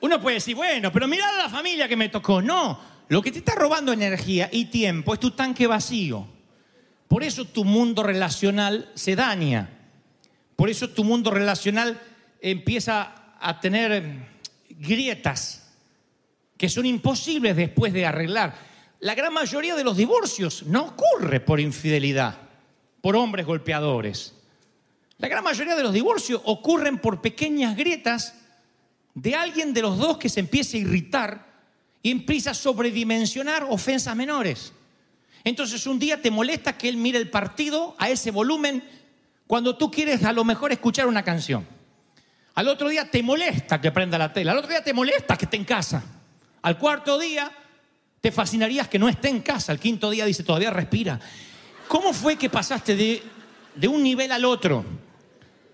Uno 0.00 0.20
puede 0.20 0.34
decir, 0.34 0.54
bueno, 0.54 0.92
pero 0.92 1.08
mira 1.08 1.26
la 1.32 1.48
familia 1.48 1.88
que 1.88 1.96
me 1.96 2.08
tocó. 2.08 2.40
No, 2.40 2.78
lo 3.08 3.20
que 3.20 3.32
te 3.32 3.40
está 3.40 3.56
robando 3.56 3.92
energía 3.92 4.48
y 4.52 4.66
tiempo 4.66 5.12
es 5.12 5.18
tu 5.18 5.32
tanque 5.32 5.66
vacío. 5.66 6.37
Por 7.08 7.22
eso 7.22 7.46
tu 7.46 7.64
mundo 7.64 8.02
relacional 8.02 8.90
se 8.94 9.16
daña. 9.16 9.70
Por 10.54 10.68
eso 10.68 10.90
tu 10.90 11.04
mundo 11.04 11.30
relacional 11.30 12.00
empieza 12.40 13.34
a 13.40 13.60
tener 13.60 13.92
eh, 13.92 14.28
grietas 14.70 15.64
que 16.56 16.68
son 16.68 16.86
imposibles 16.86 17.56
después 17.56 17.92
de 17.92 18.04
arreglar. 18.04 18.54
La 19.00 19.14
gran 19.14 19.32
mayoría 19.32 19.76
de 19.76 19.84
los 19.84 19.96
divorcios 19.96 20.64
no 20.64 20.86
ocurre 20.86 21.40
por 21.40 21.60
infidelidad, 21.60 22.36
por 23.00 23.16
hombres 23.16 23.46
golpeadores. 23.46 24.34
La 25.18 25.28
gran 25.28 25.44
mayoría 25.44 25.76
de 25.76 25.82
los 25.82 25.92
divorcios 25.92 26.42
ocurren 26.44 26.98
por 26.98 27.20
pequeñas 27.20 27.76
grietas 27.76 28.34
de 29.14 29.34
alguien 29.34 29.72
de 29.72 29.82
los 29.82 29.98
dos 29.98 30.18
que 30.18 30.28
se 30.28 30.40
empieza 30.40 30.76
a 30.76 30.80
irritar 30.80 31.46
y 32.02 32.10
empieza 32.10 32.50
a 32.50 32.54
sobredimensionar 32.54 33.66
ofensas 33.68 34.14
menores. 34.14 34.72
Entonces 35.44 35.86
un 35.86 35.98
día 35.98 36.20
te 36.20 36.30
molesta 36.30 36.76
que 36.76 36.88
él 36.88 36.96
mire 36.96 37.18
el 37.18 37.30
partido 37.30 37.94
a 37.98 38.10
ese 38.10 38.30
volumen 38.30 38.82
cuando 39.46 39.76
tú 39.76 39.90
quieres 39.90 40.24
a 40.24 40.32
lo 40.32 40.44
mejor 40.44 40.72
escuchar 40.72 41.06
una 41.06 41.22
canción. 41.24 41.66
Al 42.54 42.68
otro 42.68 42.88
día 42.88 43.10
te 43.10 43.22
molesta 43.22 43.80
que 43.80 43.92
prenda 43.92 44.18
la 44.18 44.32
tele. 44.32 44.50
Al 44.50 44.58
otro 44.58 44.70
día 44.70 44.82
te 44.82 44.92
molesta 44.92 45.36
que 45.36 45.44
esté 45.44 45.56
en 45.56 45.64
casa. 45.64 46.02
Al 46.62 46.76
cuarto 46.76 47.18
día 47.18 47.50
te 48.20 48.32
fascinarías 48.32 48.88
que 48.88 48.98
no 48.98 49.08
esté 49.08 49.28
en 49.28 49.40
casa. 49.40 49.72
Al 49.72 49.78
quinto 49.78 50.10
día 50.10 50.26
dice, 50.26 50.42
todavía 50.42 50.70
respira. 50.70 51.20
¿Cómo 51.86 52.12
fue 52.12 52.36
que 52.36 52.50
pasaste 52.50 52.96
de, 52.96 53.22
de 53.74 53.88
un 53.88 54.02
nivel 54.02 54.32
al 54.32 54.44
otro? 54.44 54.84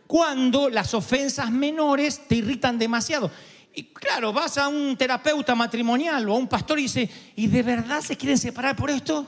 Cuando 0.07 0.69
las 0.69 0.93
ofensas 0.95 1.51
menores 1.51 2.29
te 2.29 2.37
irritan 2.37 2.79
demasiado. 2.79 3.31
Y 3.75 3.85
claro, 3.85 4.33
vas 4.33 4.57
a 4.59 4.69
un 4.69 4.97
terapeuta 4.97 5.55
matrimonial 5.55 6.29
o 6.29 6.35
a 6.35 6.39
un 6.39 6.47
pastor 6.47 6.79
y 6.79 6.83
dice, 6.83 7.11
¿y 7.35 7.49
de 7.49 7.63
verdad 7.63 8.03
se 8.03 8.17
quieren 8.17 8.39
separar 8.39 8.77
por 8.77 8.91
esto? 8.91 9.27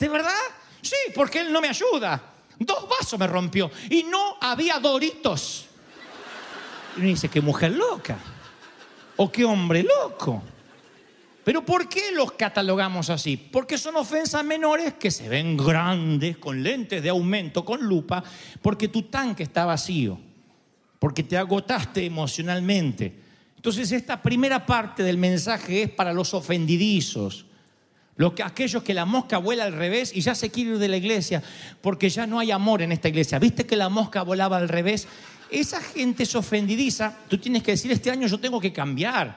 ¿De 0.00 0.08
verdad? 0.08 0.32
Sí, 0.80 0.96
porque 1.14 1.40
él 1.40 1.52
no 1.52 1.60
me 1.60 1.68
ayuda. 1.68 2.20
Dos 2.58 2.88
vasos 2.88 3.18
me 3.18 3.26
rompió 3.26 3.70
y 3.90 4.02
no 4.02 4.38
había 4.40 4.78
doritos. 4.78 5.66
Y 6.96 7.00
uno 7.00 7.08
dice, 7.08 7.28
qué 7.28 7.40
mujer 7.40 7.72
loca. 7.72 8.18
o 9.16 9.30
qué 9.30 9.44
hombre 9.44 9.82
loco. 9.82 10.42
Pero 11.44 11.64
¿por 11.64 11.88
qué 11.88 12.12
los 12.12 12.32
catalogamos 12.32 13.10
así? 13.10 13.36
Porque 13.36 13.76
son 13.76 13.96
ofensas 13.96 14.42
menores 14.44 14.94
que 14.94 15.10
se 15.10 15.28
ven 15.28 15.58
grandes, 15.58 16.38
con 16.38 16.62
lentes 16.62 17.02
de 17.02 17.10
aumento, 17.10 17.64
con 17.64 17.82
lupa, 17.82 18.24
porque 18.62 18.88
tu 18.88 19.02
tanque 19.02 19.42
está 19.42 19.66
vacío, 19.66 20.18
porque 20.98 21.22
te 21.22 21.36
agotaste 21.36 22.04
emocionalmente. 22.04 23.14
Entonces 23.56 23.92
esta 23.92 24.22
primera 24.22 24.64
parte 24.64 25.02
del 25.02 25.18
mensaje 25.18 25.82
es 25.82 25.90
para 25.90 26.14
los 26.14 26.32
ofendidizos, 26.32 27.44
los 28.20 28.34
que, 28.34 28.42
aquellos 28.42 28.82
que 28.82 28.92
la 28.92 29.06
mosca 29.06 29.38
vuela 29.38 29.64
al 29.64 29.72
revés 29.72 30.12
y 30.14 30.20
ya 30.20 30.34
se 30.34 30.50
quiere 30.50 30.72
ir 30.72 30.78
de 30.78 30.88
la 30.88 30.98
iglesia 30.98 31.42
porque 31.80 32.10
ya 32.10 32.26
no 32.26 32.38
hay 32.38 32.50
amor 32.50 32.82
en 32.82 32.92
esta 32.92 33.08
iglesia. 33.08 33.38
¿Viste 33.38 33.64
que 33.64 33.76
la 33.76 33.88
mosca 33.88 34.20
volaba 34.20 34.58
al 34.58 34.68
revés? 34.68 35.08
Esa 35.50 35.80
gente 35.80 36.24
es 36.24 36.34
ofendidiza. 36.34 37.16
Tú 37.28 37.38
tienes 37.38 37.62
que 37.62 37.70
decir, 37.70 37.90
este 37.90 38.10
año 38.10 38.26
yo 38.26 38.38
tengo 38.38 38.60
que 38.60 38.74
cambiar, 38.74 39.34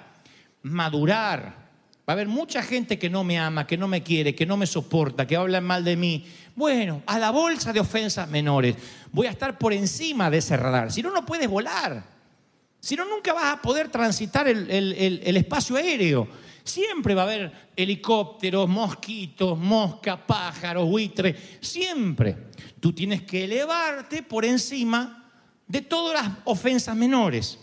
madurar. 0.63 1.63
Va 2.08 2.08
a 2.08 2.12
haber 2.12 2.28
mucha 2.28 2.62
gente 2.62 3.00
que 3.00 3.10
no 3.10 3.24
me 3.24 3.39
ama, 3.39 3.65
que 3.65 3.78
no 3.78 3.88
me 3.88 4.04
quiere, 4.04 4.36
que 4.36 4.46
no 4.46 4.58
me 4.58 4.67
soporta, 4.67 5.26
que 5.26 5.38
habla 5.38 5.62
mal 5.62 5.86
de 5.86 5.96
mí. 5.96 6.26
Bueno, 6.54 7.04
a 7.06 7.17
la 7.17 7.32
bolsa 7.32 7.72
de 7.72 7.80
ofensas 7.80 8.30
menores. 8.30 8.76
Voy 9.13 9.28
a 9.28 9.32
estar 9.32 9.58
por 9.58 9.72
encima 9.72 10.30
de 10.30 10.39
ese 10.39 10.58
radar. 10.58 10.91
Si 10.91 11.02
no, 11.02 11.10
no 11.10 11.26
puedes 11.26 11.50
volar. 11.50 12.04
Si 12.82 12.98
no, 12.98 13.06
nunca 13.06 13.32
vas 13.32 13.54
a 13.54 13.62
poder 13.62 13.88
transitar 13.88 14.46
el, 14.50 15.38
espacio 15.38 15.78
aéreo. 15.78 16.28
Siempre 16.63 17.13
va 17.13 17.23
a 17.23 17.26
haber 17.26 17.71
helicópteros, 17.76 18.69
mosquitos, 18.69 19.58
moscas, 19.58 20.19
pájaros, 20.26 20.88
buitres. 20.88 21.36
Siempre. 21.60 22.38
Tú 22.80 22.93
tienes 22.93 23.23
que 23.23 23.43
elevarte 23.43 24.23
por 24.23 24.45
encima 24.45 25.32
de 25.67 25.82
todas 25.82 26.23
las 26.23 26.38
ofensas 26.45 26.95
menores. 26.95 27.60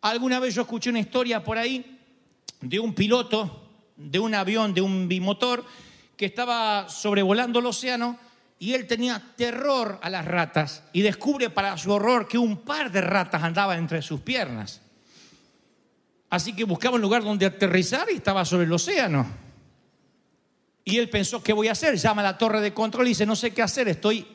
Alguna 0.00 0.38
vez 0.38 0.54
yo 0.54 0.62
escuché 0.62 0.90
una 0.90 1.00
historia 1.00 1.42
por 1.42 1.58
ahí 1.58 1.98
de 2.60 2.78
un 2.78 2.94
piloto 2.94 3.64
de 3.96 4.18
un 4.18 4.34
avión, 4.34 4.72
de 4.72 4.80
un 4.80 5.08
bimotor, 5.08 5.64
que 6.16 6.26
estaba 6.26 6.88
sobrevolando 6.88 7.58
el 7.58 7.66
océano 7.66 8.18
y 8.58 8.74
él 8.74 8.86
tenía 8.86 9.22
terror 9.36 9.98
a 10.02 10.10
las 10.10 10.24
ratas 10.24 10.82
y 10.92 11.02
descubre 11.02 11.50
para 11.50 11.76
su 11.76 11.92
horror 11.92 12.26
que 12.26 12.38
un 12.38 12.58
par 12.58 12.90
de 12.90 13.00
ratas 13.00 13.42
andaba 13.42 13.76
entre 13.76 14.02
sus 14.02 14.20
piernas. 14.20 14.80
Así 16.30 16.54
que 16.54 16.64
buscaba 16.64 16.96
un 16.96 17.02
lugar 17.02 17.22
donde 17.22 17.46
aterrizar 17.46 18.06
y 18.12 18.16
estaba 18.16 18.44
sobre 18.44 18.64
el 18.64 18.72
océano. 18.72 19.26
Y 20.84 20.98
él 20.98 21.08
pensó, 21.10 21.42
¿qué 21.42 21.52
voy 21.52 21.68
a 21.68 21.72
hacer? 21.72 21.96
Llama 21.96 22.22
a 22.22 22.24
la 22.24 22.38
torre 22.38 22.60
de 22.60 22.72
control 22.72 23.06
y 23.06 23.10
dice, 23.10 23.26
no 23.26 23.36
sé 23.36 23.52
qué 23.52 23.62
hacer, 23.62 23.88
estoy 23.88 24.26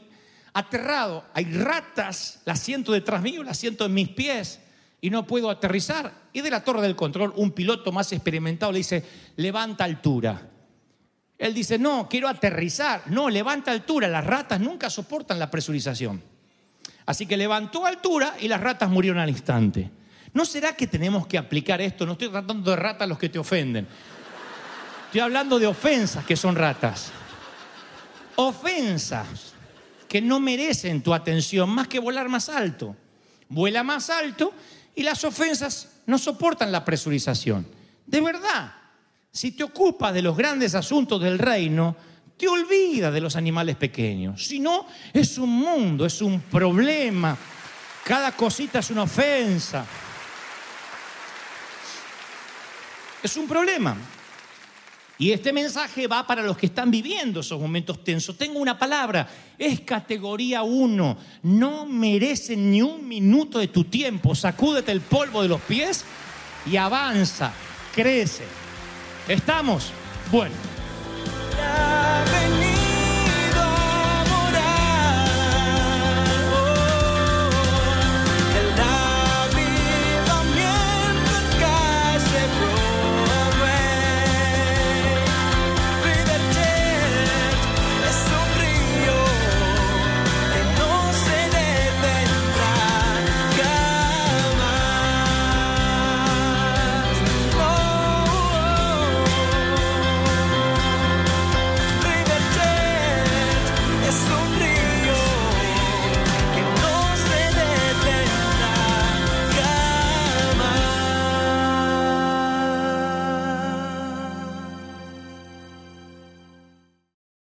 aterrado. 0.54 1.26
Hay 1.34 1.46
ratas, 1.46 2.42
las 2.46 2.60
siento 2.60 2.92
detrás 2.92 3.22
mío, 3.22 3.44
las 3.44 3.58
siento 3.58 3.86
en 3.86 3.94
mis 3.94 4.10
pies 4.10 4.60
y 5.02 5.10
no 5.10 5.26
puedo 5.26 5.50
aterrizar. 5.50 6.14
Y 6.32 6.42
de 6.42 6.50
la 6.50 6.64
torre 6.64 6.82
del 6.82 6.96
control, 6.96 7.34
un 7.36 7.52
piloto 7.52 7.92
más 7.92 8.12
experimentado 8.12 8.72
le 8.72 8.80
dice, 8.80 9.04
levanta 9.36 9.84
altura. 9.84 10.50
Él 11.38 11.54
dice, 11.54 11.78
no, 11.78 12.08
quiero 12.10 12.28
aterrizar. 12.28 13.04
No, 13.08 13.30
levanta 13.30 13.72
altura. 13.72 14.08
Las 14.08 14.26
ratas 14.26 14.60
nunca 14.60 14.90
soportan 14.90 15.40
la 15.40 15.52
presurización. 15.52 16.24
Así 17.06 17.26
que 17.26 17.36
levantó 17.36 17.86
altura 17.86 18.36
y 18.40 18.48
las 18.48 18.62
ratas 18.62 18.90
murieron 18.90 19.20
al 19.20 19.30
instante. 19.30 19.92
¿No 20.34 20.46
será 20.46 20.76
que 20.76 20.88
tenemos 20.88 21.28
que 21.28 21.38
aplicar 21.38 21.80
esto? 21.80 22.06
No 22.06 22.14
estoy 22.14 22.30
tratando 22.30 22.72
de 22.72 22.76
ratas 22.76 23.08
los 23.08 23.20
que 23.20 23.30
te 23.30 23.38
ofenden. 23.38 23.88
Estoy 25.06 25.22
hablando 25.22 25.60
de 25.60 25.68
ofensas 25.68 26.26
que 26.26 26.36
son 26.36 26.56
ratas. 26.56 27.12
Ofensas 28.36 29.54
que 30.08 30.22
no 30.22 30.40
merecen 30.40 31.04
tu 31.04 31.14
atención 31.14 31.70
más 31.70 31.88
que 31.88 32.00
volar 32.00 32.30
más 32.30 32.50
alto. 32.50 32.96
Vuela 33.48 33.84
más 33.84 34.10
alto 34.10 34.54
y 34.96 35.04
las 35.04 35.24
ofensas 35.24 36.02
no 36.08 36.18
soportan 36.18 36.72
la 36.72 36.84
presurización. 36.84 37.68
De 38.06 38.20
verdad, 38.20 38.74
si 39.32 39.52
te 39.52 39.64
ocupas 39.64 40.14
de 40.16 40.24
los 40.24 40.36
grandes 40.36 40.74
asuntos 40.74 41.22
del 41.22 41.38
reino, 41.38 41.96
te 42.38 42.48
olvidas 42.48 43.14
de 43.14 43.22
los 43.22 43.36
animales 43.36 43.76
pequeños. 43.76 44.46
Si 44.46 44.60
no, 44.60 44.88
es 45.14 45.38
un 45.38 45.50
mundo, 45.50 46.08
es 46.08 46.22
un 46.22 46.42
problema. 46.42 47.38
Cada 48.04 48.32
cosita 48.32 48.80
es 48.80 48.90
una 48.90 49.04
ofensa. 49.04 49.86
Es 53.24 53.38
un 53.38 53.48
problema. 53.48 53.96
Y 55.18 55.32
este 55.32 55.54
mensaje 55.54 56.08
va 56.08 56.28
para 56.28 56.44
los 56.44 56.58
que 56.58 56.66
están 56.66 56.92
viviendo 56.92 57.40
esos 57.40 57.60
momentos 57.60 58.04
tensos. 58.04 58.38
Tengo 58.38 58.60
una 58.60 58.78
palabra, 58.78 59.28
es 59.58 59.80
categoría 59.82 60.64
1. 60.64 61.18
No 61.44 61.86
merecen 61.86 62.72
ni 62.72 62.82
un 62.82 63.08
minuto 63.08 63.60
de 63.60 63.70
tu 63.70 63.86
tiempo. 63.86 64.36
Sacúdete 64.36 64.92
el 64.92 65.02
polvo 65.02 65.42
de 65.42 65.48
los 65.48 65.62
pies 65.62 66.04
y 66.70 66.76
avanza, 66.76 67.54
crece. 67.96 68.44
¿Estamos? 69.28 69.92
Bueno. 70.32 70.83